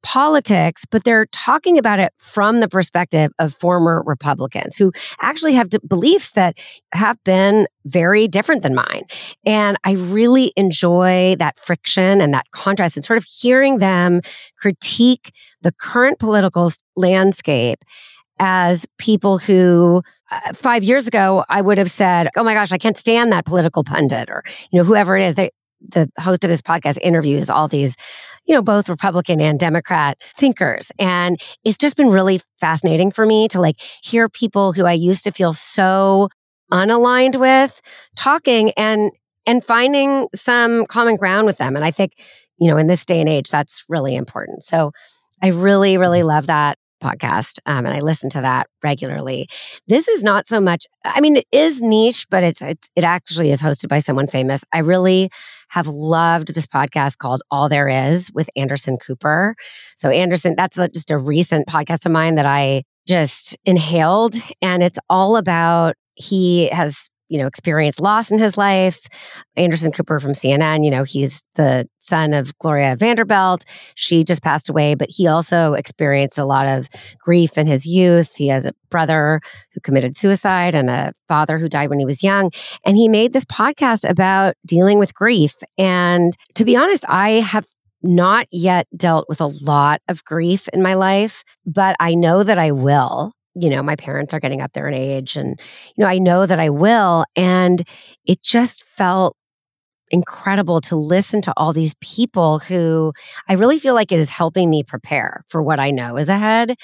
[0.04, 4.92] politics, but they're talking about it from the perspective of former Republicans who
[5.22, 6.58] actually have beliefs that
[6.94, 9.04] have been very different than mine.
[9.46, 14.22] And I really enjoy that friction and that contrast and sort of hearing them
[14.58, 17.84] critique the current political landscape
[18.40, 22.78] as people who uh, five years ago I would have said, "Oh my gosh, I
[22.78, 25.36] can't stand that political pundit," or you know whoever it is.
[25.36, 25.52] They
[25.90, 27.96] the host of this podcast interviews all these,
[28.46, 30.92] you know, both Republican and Democrat thinkers.
[31.00, 35.24] And it's just been really fascinating for me to like hear people who I used
[35.26, 36.30] to feel so
[36.72, 37.82] unaligned with
[38.16, 39.12] talking and
[39.46, 41.76] and finding some common ground with them.
[41.76, 42.14] And I think,
[42.58, 44.64] you know, in this day and age, that's really important.
[44.64, 44.92] So
[45.42, 49.48] I really, really love that podcast um, and i listen to that regularly.
[49.88, 53.52] This is not so much i mean it is niche but it's, it's it actually
[53.52, 54.64] is hosted by someone famous.
[54.74, 55.30] I really
[55.70, 59.56] have loved this podcast called all there is with anderson cooper.
[59.98, 64.84] So anderson that's a, just a recent podcast of mine that i just inhaled and
[64.84, 69.08] it's all about he has you know, experienced loss in his life.
[69.56, 73.64] Anderson Cooper from CNN, you know, he's the son of Gloria Vanderbilt.
[73.96, 78.36] She just passed away, but he also experienced a lot of grief in his youth.
[78.36, 79.40] He has a brother
[79.74, 82.52] who committed suicide and a father who died when he was young.
[82.86, 85.56] And he made this podcast about dealing with grief.
[85.78, 87.66] And to be honest, I have
[88.04, 92.58] not yet dealt with a lot of grief in my life, but I know that
[92.58, 95.60] I will you know, my parents are getting up there in age and,
[95.96, 97.26] you know, I know that I will.
[97.36, 97.84] And
[98.26, 99.36] it just felt
[100.10, 103.14] incredible to listen to all these people who
[103.48, 106.76] I really feel like it is helping me prepare for what I know is ahead.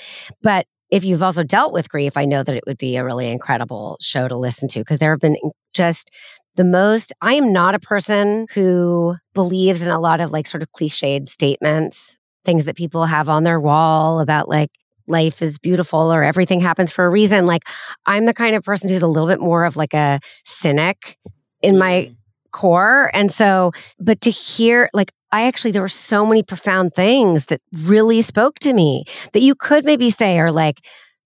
[0.42, 3.30] But if you've also dealt with grief, I know that it would be a really
[3.30, 5.36] incredible show to listen to because there have been
[5.74, 6.10] just
[6.56, 7.12] the most.
[7.22, 11.28] I am not a person who believes in a lot of like sort of cliched
[11.28, 12.16] statements,
[12.46, 14.70] things that people have on their wall about like,
[15.08, 17.46] life is beautiful or everything happens for a reason.
[17.46, 17.64] Like
[18.06, 21.18] I'm the kind of person who's a little bit more of like a cynic
[21.62, 22.16] in my mm.
[22.52, 23.10] core.
[23.14, 27.62] And so, but to hear like I actually, there were so many profound things that
[27.84, 30.86] really spoke to me that you could maybe say are like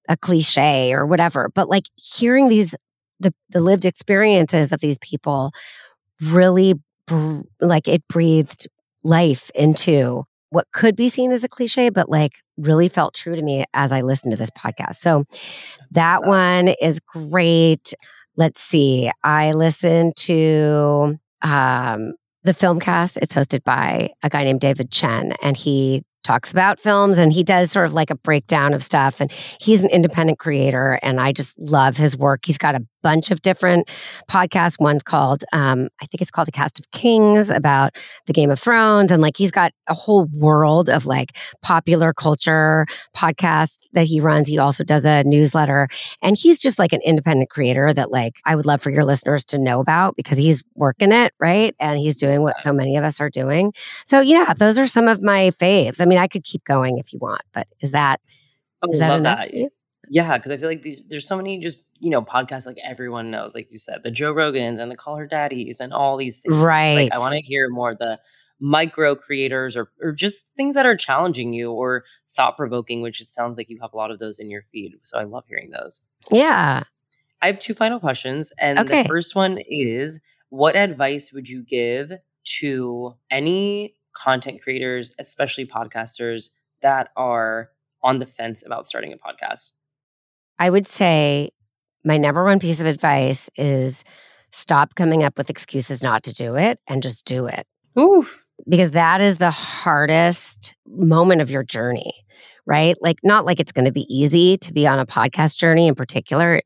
[0.09, 1.51] a cliche or whatever.
[1.53, 2.75] But like hearing these,
[3.19, 5.51] the, the lived experiences of these people
[6.19, 6.75] really,
[7.05, 8.67] br- like it breathed
[9.03, 13.41] life into what could be seen as a cliche, but like really felt true to
[13.41, 14.95] me as I listened to this podcast.
[14.95, 15.25] So
[15.91, 17.93] that one is great.
[18.35, 19.09] Let's see.
[19.23, 23.17] I listened to um, the Filmcast.
[23.21, 27.43] It's hosted by a guy named David Chen, and he talks about films and he
[27.43, 29.19] does sort of like a breakdown of stuff.
[29.19, 32.41] And he's an independent creator, and I just love his work.
[32.45, 33.89] He's got a bunch of different
[34.29, 34.79] podcasts.
[34.79, 37.95] One's called, um, I think it's called the Cast of Kings about
[38.27, 39.11] the Game of Thrones.
[39.11, 44.47] And like he's got a whole world of like popular culture podcasts that he runs.
[44.47, 45.87] He also does a newsletter.
[46.21, 49.43] And he's just like an independent creator that like I would love for your listeners
[49.45, 51.73] to know about because he's working it, right?
[51.79, 53.71] And he's doing what so many of us are doing.
[54.03, 56.01] So yeah, those are some of my faves.
[56.01, 58.19] I mean, I could keep going if you want, but is that
[58.81, 59.39] oh, is that enough?
[59.39, 59.71] That.
[60.09, 63.29] Yeah, because I feel like the, there's so many just you know, podcasts like everyone
[63.29, 66.39] knows, like you said, the Joe Rogans and the Call Her Daddies and all these
[66.39, 66.55] things.
[66.55, 67.11] Right.
[67.11, 68.19] Like, I want to hear more the
[68.59, 73.27] micro creators or or just things that are challenging you or thought provoking, which it
[73.27, 74.93] sounds like you have a lot of those in your feed.
[75.03, 76.01] So I love hearing those.
[76.31, 76.83] Yeah.
[77.41, 78.51] I have two final questions.
[78.57, 79.03] And okay.
[79.03, 80.19] the first one is
[80.51, 82.11] what advice would you give
[82.59, 86.49] to any content creators, especially podcasters,
[86.81, 87.69] that are
[88.03, 89.71] on the fence about starting a podcast?
[90.59, 91.51] I would say
[92.03, 94.03] my number one piece of advice is
[94.51, 97.65] stop coming up with excuses not to do it and just do it.
[97.97, 98.27] Ooh.
[98.69, 102.13] Because that is the hardest moment of your journey,
[102.65, 102.95] right?
[103.01, 105.95] Like, not like it's going to be easy to be on a podcast journey in
[105.95, 106.55] particular.
[106.55, 106.63] It,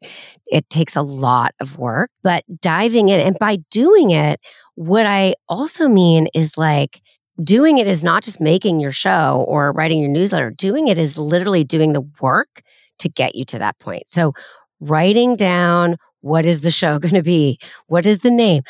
[0.48, 4.40] it takes a lot of work, but diving in and by doing it,
[4.76, 7.02] what I also mean is like,
[7.44, 10.52] doing it is not just making your show or writing your newsletter.
[10.52, 12.62] Doing it is literally doing the work
[13.00, 14.08] to get you to that point.
[14.08, 14.34] So,
[14.80, 17.60] writing down What is the show going to be?
[17.88, 18.64] What is the name?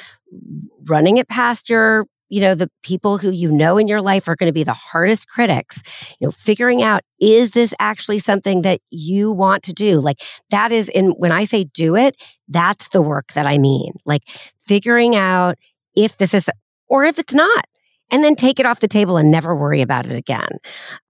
[0.85, 4.35] Running it past your you know the people who you know in your life are
[4.35, 5.81] going to be the hardest critics
[6.19, 10.73] you know figuring out is this actually something that you want to do like that
[10.73, 14.23] is in when i say do it that's the work that i mean like
[14.67, 15.57] figuring out
[15.95, 16.49] if this is
[16.89, 17.63] or if it's not
[18.11, 20.57] and then take it off the table and never worry about it again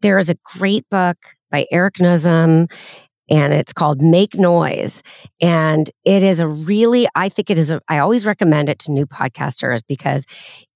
[0.02, 1.18] there is a great book
[1.50, 2.68] by eric nuzum
[3.28, 5.02] and it's called Make Noise.
[5.42, 8.92] And it is a really, I think it is, a, I always recommend it to
[8.92, 10.28] new podcasters because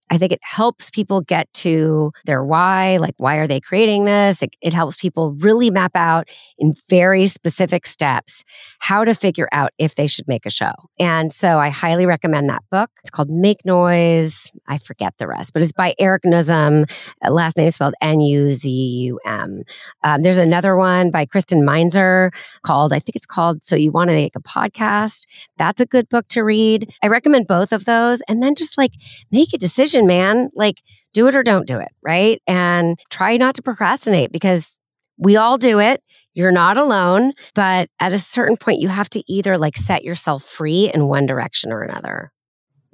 [0.10, 4.42] I think it helps people get to their why, like why are they creating this?
[4.42, 8.44] It, it, helps people really map out in very specific steps
[8.80, 10.72] how to figure out if they should make a show.
[11.00, 12.90] And so I highly recommend that book.
[13.00, 14.52] It's called Make Noise.
[14.68, 16.90] I forget the rest, but it's by Eric Nuzum.
[17.24, 19.64] Uh, last name is spelled N U Z U M.
[20.04, 22.32] Um, there's another one by Kristen Meinzer
[22.62, 25.26] called, I think it's called So You Want to Make a Podcast.
[25.58, 26.90] That's a good book to read.
[27.04, 28.22] I recommend both of those.
[28.28, 28.94] And then just like
[29.32, 30.50] make a decision decision, man.
[30.56, 30.82] Like,
[31.14, 32.42] do it or don't do it, right?
[32.48, 34.80] And try not to procrastinate because
[35.18, 36.02] we all do it.
[36.34, 37.34] You're not alone.
[37.56, 41.26] But at a certain point, you have to either like set yourself free in one
[41.26, 42.32] direction or another.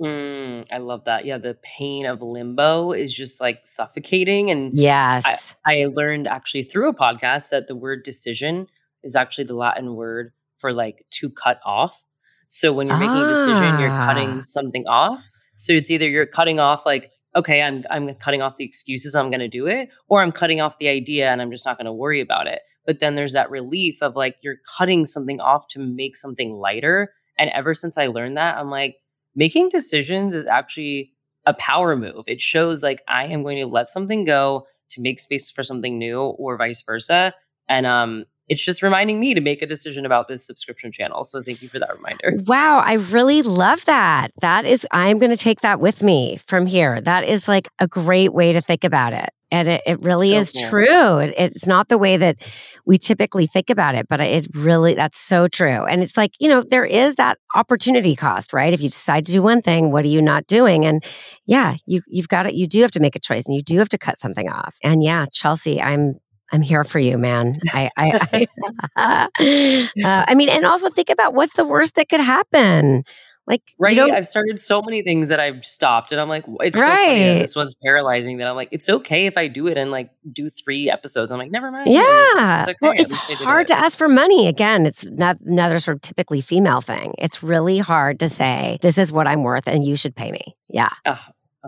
[0.02, 1.26] Mm, I love that.
[1.26, 4.52] Yeah, the pain of limbo is just like suffocating.
[4.52, 8.68] And yes, I, I learned actually through a podcast that the word decision
[9.04, 12.04] is actually the Latin word for like to cut off.
[12.48, 14.42] So when you're making a decision, you're cutting ah.
[14.44, 15.24] something off.
[15.56, 19.32] So it's either you're cutting off like, okay, I'm I'm cutting off the excuses, I'm
[19.32, 22.22] gonna do it, or I'm cutting off the idea and I'm just not gonna worry
[22.22, 22.62] about it.
[22.86, 27.12] But then there's that relief of like you're cutting something off to make something lighter.
[27.38, 28.98] And ever since I learned that, I'm like,
[29.36, 31.12] making decisions is actually
[31.46, 32.24] a power move.
[32.28, 35.98] It shows like I am going to let something go to make space for something
[36.00, 37.34] new or vice versa.
[37.68, 41.24] And um it's just reminding me to make a decision about this subscription channel.
[41.24, 42.34] So thank you for that reminder.
[42.46, 44.32] Wow, I really love that.
[44.42, 47.02] That is, I'm going to take that with me from here.
[47.02, 49.30] That is like a great way to think about it.
[49.52, 50.70] And it, it really so is cool.
[50.70, 51.18] true.
[51.20, 52.38] It, it's not the way that
[52.86, 55.86] we typically think about it, but it really, that's so true.
[55.86, 58.74] And it's like, you know, there is that opportunity cost, right?
[58.74, 60.86] If you decide to do one thing, what are you not doing?
[60.86, 61.04] And
[61.46, 62.56] yeah, you, you've got it.
[62.56, 64.76] You do have to make a choice and you do have to cut something off.
[64.84, 66.16] And yeah, Chelsea, I'm
[66.52, 67.60] I'm here for you, man.
[67.74, 68.48] I, I,
[68.96, 73.04] I, uh, I mean, and also think about what's the worst that could happen.
[73.48, 74.00] Like, right?
[74.00, 77.36] I've started so many things that I've stopped, and I'm like, it's right.
[77.36, 78.38] So this one's paralyzing.
[78.38, 81.30] That I'm like, it's okay if I do it and like do three episodes.
[81.30, 81.88] I'm like, never mind.
[81.88, 82.62] Yeah.
[82.62, 82.78] It's okay.
[82.82, 84.48] Well, it's hard to ask for money.
[84.48, 87.14] Again, it's not another sort of typically female thing.
[87.20, 90.56] It's really hard to say this is what I'm worth, and you should pay me.
[90.68, 90.90] Yeah.
[91.06, 91.20] A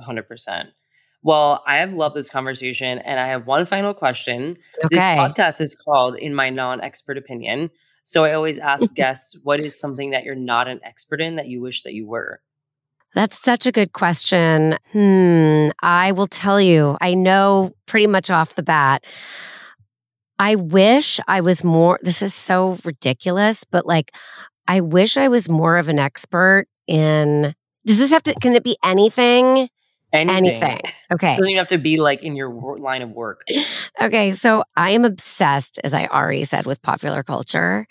[0.02, 0.70] hundred percent.
[1.28, 4.58] Well, I have loved this conversation and I have one final question.
[4.86, 4.95] Okay.
[4.95, 7.70] This podcast is called In My Non Expert Opinion.
[8.04, 11.48] So I always ask guests, what is something that you're not an expert in that
[11.49, 12.40] you wish that you were?
[13.14, 14.78] That's such a good question.
[14.94, 15.68] Hmm.
[15.82, 19.04] I will tell you, I know pretty much off the bat.
[20.40, 24.14] I wish I was more, this is so ridiculous, but like,
[24.66, 27.54] I wish I was more of an expert in,
[27.86, 29.68] does this have to, can it be anything?
[30.18, 30.64] Anything.
[30.64, 30.81] Anything.
[31.14, 31.34] Okay.
[31.34, 33.44] It doesn't even have to be like in your line of work.
[34.02, 34.34] Okay.
[34.34, 37.88] So I am obsessed, as I already said, with popular culture.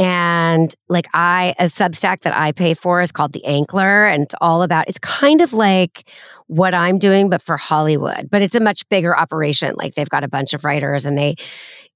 [0.00, 4.12] And like I, a Substack that I pay for is called The Ankler.
[4.12, 6.02] And it's all about, it's kind of like
[6.46, 8.28] what I'm doing, but for Hollywood.
[8.30, 9.74] But it's a much bigger operation.
[9.76, 11.34] Like they've got a bunch of writers and they,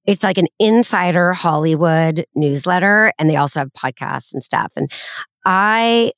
[0.05, 3.13] it's like an insider Hollywood newsletter.
[3.21, 4.73] And they also have podcasts and stuff.
[4.75, 4.91] And
[5.47, 6.11] I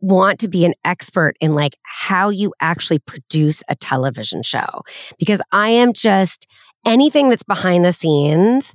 [0.00, 4.82] want to be an expert in like how you actually produce a television show
[5.18, 6.46] because I am just
[6.86, 8.74] anything that's behind the scenes.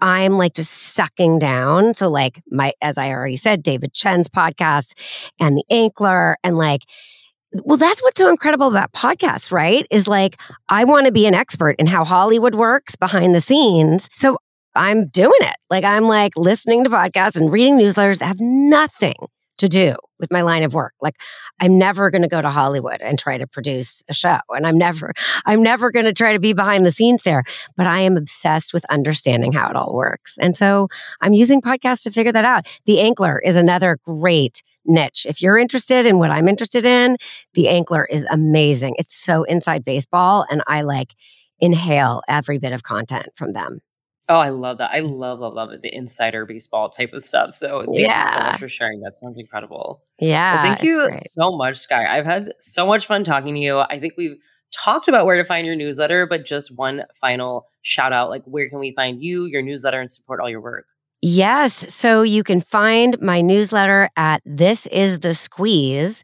[0.00, 1.94] I'm like just sucking down.
[1.94, 4.94] So, like, my, as I already said, David Chen's podcast
[5.40, 6.82] and The Ankler, and like,
[7.64, 9.86] well, that's what's so incredible about podcasts, right?
[9.90, 14.08] Is like, I want to be an expert in how Hollywood works behind the scenes.
[14.12, 14.38] So
[14.76, 15.56] I'm doing it.
[15.68, 19.16] Like, I'm like listening to podcasts and reading newsletters that have nothing
[19.58, 20.94] to do with my line of work.
[21.00, 21.16] Like
[21.60, 24.78] I'm never going to go to Hollywood and try to produce a show and I'm
[24.78, 25.12] never
[25.44, 27.44] I'm never going to try to be behind the scenes there,
[27.76, 30.36] but I am obsessed with understanding how it all works.
[30.40, 30.88] And so
[31.20, 32.66] I'm using podcasts to figure that out.
[32.86, 35.26] The Ankler is another great niche.
[35.28, 37.16] If you're interested in what I'm interested in,
[37.54, 38.94] The Ankler is amazing.
[38.98, 41.14] It's so inside baseball and I like
[41.60, 43.80] inhale every bit of content from them.
[44.30, 44.90] Oh, I love that.
[44.92, 45.80] I love, love, love it.
[45.80, 47.54] The insider baseball type of stuff.
[47.54, 48.24] So thank yeah.
[48.24, 49.00] you so much for sharing.
[49.00, 50.02] That sounds incredible.
[50.18, 50.54] Yeah.
[50.54, 52.04] Well, thank you so much, Skye.
[52.04, 53.78] I've had so much fun talking to you.
[53.78, 54.36] I think we've
[54.70, 58.68] talked about where to find your newsletter, but just one final shout out like, where
[58.68, 60.84] can we find you, your newsletter, and support all your work?
[61.22, 61.92] Yes.
[61.92, 66.22] So you can find my newsletter at This Is the Squeeze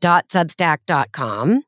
[0.00, 1.62] substack.com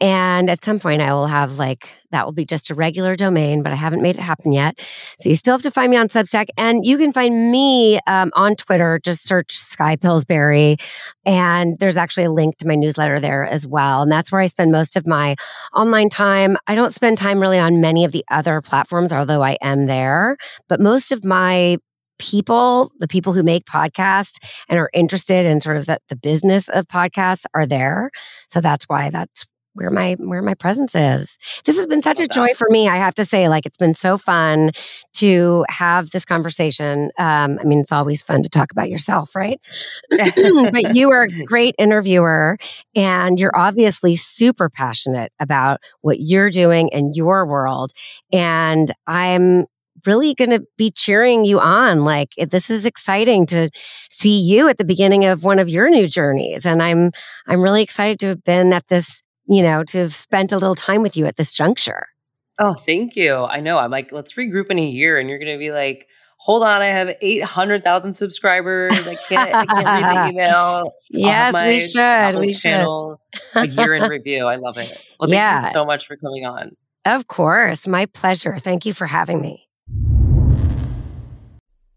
[0.00, 3.62] and at some point i will have like that will be just a regular domain
[3.62, 4.78] but i haven't made it happen yet.
[5.18, 8.30] So you still have to find me on substack and you can find me um,
[8.34, 9.00] on twitter.
[9.02, 10.76] Just search Skye Pillsbury
[11.24, 14.46] and there's actually a link to my newsletter there as well and that's where i
[14.46, 15.36] spend most of my
[15.74, 16.56] online time.
[16.66, 20.36] I don't spend time really on many of the other platforms although i am there
[20.68, 21.78] but most of my
[22.18, 24.38] people, the people who make podcasts
[24.68, 28.10] and are interested in sort of the, the business of podcasts are there.
[28.48, 31.38] So that's why that's where my where my presence is.
[31.64, 32.88] This has been such a joy for me.
[32.88, 34.72] I have to say, like it's been so fun
[35.14, 37.10] to have this conversation.
[37.18, 39.60] Um, I mean, it's always fun to talk about yourself, right?
[40.10, 42.58] but you are a great interviewer,
[42.94, 47.92] and you're obviously super passionate about what you're doing in your world.
[48.32, 49.66] And I'm
[50.06, 52.04] really going to be cheering you on.
[52.04, 53.70] Like this is exciting to
[54.10, 56.66] see you at the beginning of one of your new journeys.
[56.66, 57.10] And I'm,
[57.46, 60.74] I'm really excited to have been at this, you know, to have spent a little
[60.74, 62.06] time with you at this juncture.
[62.58, 63.34] Oh, thank you.
[63.34, 63.78] I know.
[63.78, 66.08] I'm like, let's regroup in a year and you're going to be like,
[66.38, 69.06] hold on, I have 800,000 subscribers.
[69.06, 70.92] I can't, I can't read the email.
[71.10, 72.38] yes, we should.
[72.38, 73.16] We should.
[73.54, 74.46] a year in review.
[74.46, 75.02] I love it.
[75.18, 75.68] Well, thank yeah.
[75.68, 76.76] you so much for coming on.
[77.06, 77.88] Of course.
[77.88, 78.58] My pleasure.
[78.58, 79.65] Thank you for having me.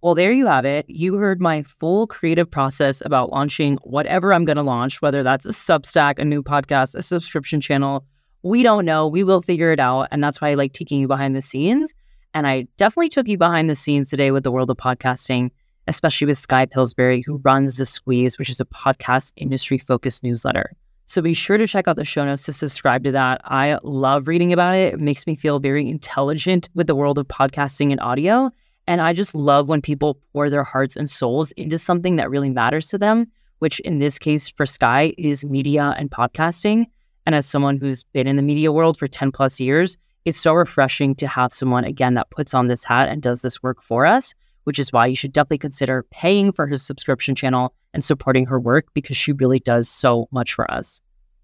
[0.02, 0.86] Well, there you have it.
[0.88, 5.46] You heard my full creative process about launching whatever I'm going to launch, whether that's
[5.46, 8.06] a Substack, a new podcast, a subscription channel.
[8.42, 9.10] We don't know.
[9.10, 10.08] We will figure it out.
[10.12, 11.94] And that's why I like taking you behind the scenes.
[12.34, 15.50] And I definitely took you behind the scenes today with the world of podcasting,
[15.86, 20.78] especially with Skye Pillsbury, who runs The Squeeze, which is a podcast industry focused newsletter.
[21.10, 23.42] So be sure to check out the show notes to subscribe to that.
[23.44, 24.94] I love reading about it.
[24.94, 28.52] It makes me feel very intelligent with the world of podcasting and audio.
[28.86, 32.52] And I just love when people pour their hearts and souls into something that really
[32.52, 33.26] matters to them,
[33.58, 36.86] which in this case for Skye is media and podcasting.
[37.26, 40.54] And as someone who's been in the media world for 10 plus years, it's so
[40.54, 44.06] refreshing to have someone, again, that puts on this hat and does this work for
[44.06, 44.36] us,
[44.70, 48.60] which is why you should definitely consider paying for his subscription channel and supporting her
[48.60, 51.02] work because she really does so much for us.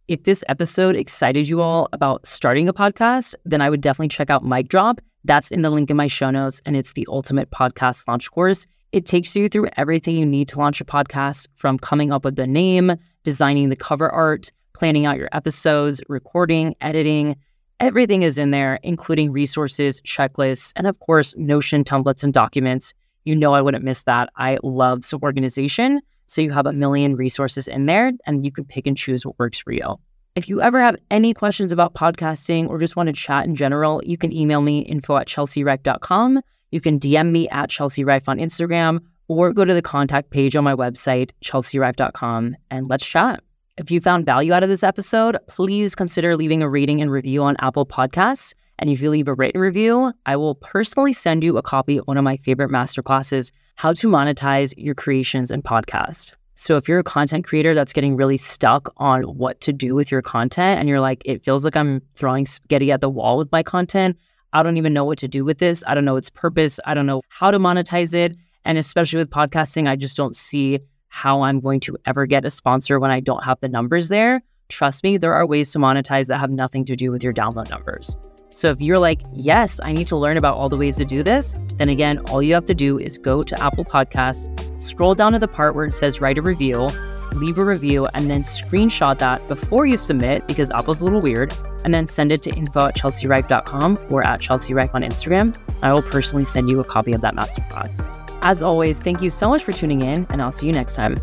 [0.07, 4.29] If this episode excited you all about starting a podcast, then I would definitely check
[4.29, 7.49] out Mic Drop that's in the link in my show notes, and it's the ultimate
[7.49, 8.67] podcast launch course.
[8.91, 12.35] It takes you through everything you need to launch a podcast from coming up with
[12.35, 17.37] the name, designing the cover art, planning out your episodes, recording, editing.
[17.79, 22.93] Everything is in there, including resources, checklists, and of course, Notion templates and documents.
[23.25, 24.29] You know, I wouldn't miss that.
[24.37, 26.01] I love organization.
[26.27, 29.37] So you have a million resources in there and you can pick and choose what
[29.37, 29.99] works for you.
[30.35, 34.01] If you ever have any questions about podcasting or just want to chat in general,
[34.03, 36.41] you can email me info at chelseariffe.com.
[36.71, 40.55] You can DM me at Chelsea Riffe on Instagram or go to the contact page
[40.55, 43.41] on my website, chelseariffe.com, and let's chat.
[43.77, 47.43] If you found value out of this episode, please consider leaving a rating and review
[47.43, 48.53] on Apple Podcasts.
[48.79, 52.07] And if you leave a written review, I will personally send you a copy of
[52.07, 56.35] one of my favorite masterclasses, How to Monetize Your Creations and Podcast.
[56.55, 60.09] So if you're a content creator that's getting really stuck on what to do with
[60.09, 63.51] your content and you're like, it feels like I'm throwing spaghetti at the wall with
[63.51, 64.17] my content.
[64.53, 65.83] I don't even know what to do with this.
[65.85, 66.79] I don't know its purpose.
[66.85, 68.37] I don't know how to monetize it.
[68.63, 70.79] And especially with podcasting, I just don't see
[71.09, 74.41] how I'm going to ever get a sponsor when I don't have the numbers there.
[74.69, 77.69] Trust me, there are ways to monetize that have nothing to do with your download
[77.69, 78.17] numbers.
[78.55, 81.23] So if you're like, yes, I need to learn about all the ways to do
[81.23, 84.47] this, then again, all you have to do is go to Apple Podcasts,
[84.81, 86.87] scroll down to the part where it says write a review,
[87.33, 91.53] leave a review, and then screenshot that before you submit because Apple's a little weird,
[91.83, 95.53] and then send it to info at chelseariffe.com or at chelseariffe on Instagram.
[95.83, 98.07] I will personally send you a copy of that masterclass.
[98.41, 101.17] As always, thank you so much for tuning in, and I'll see you next time.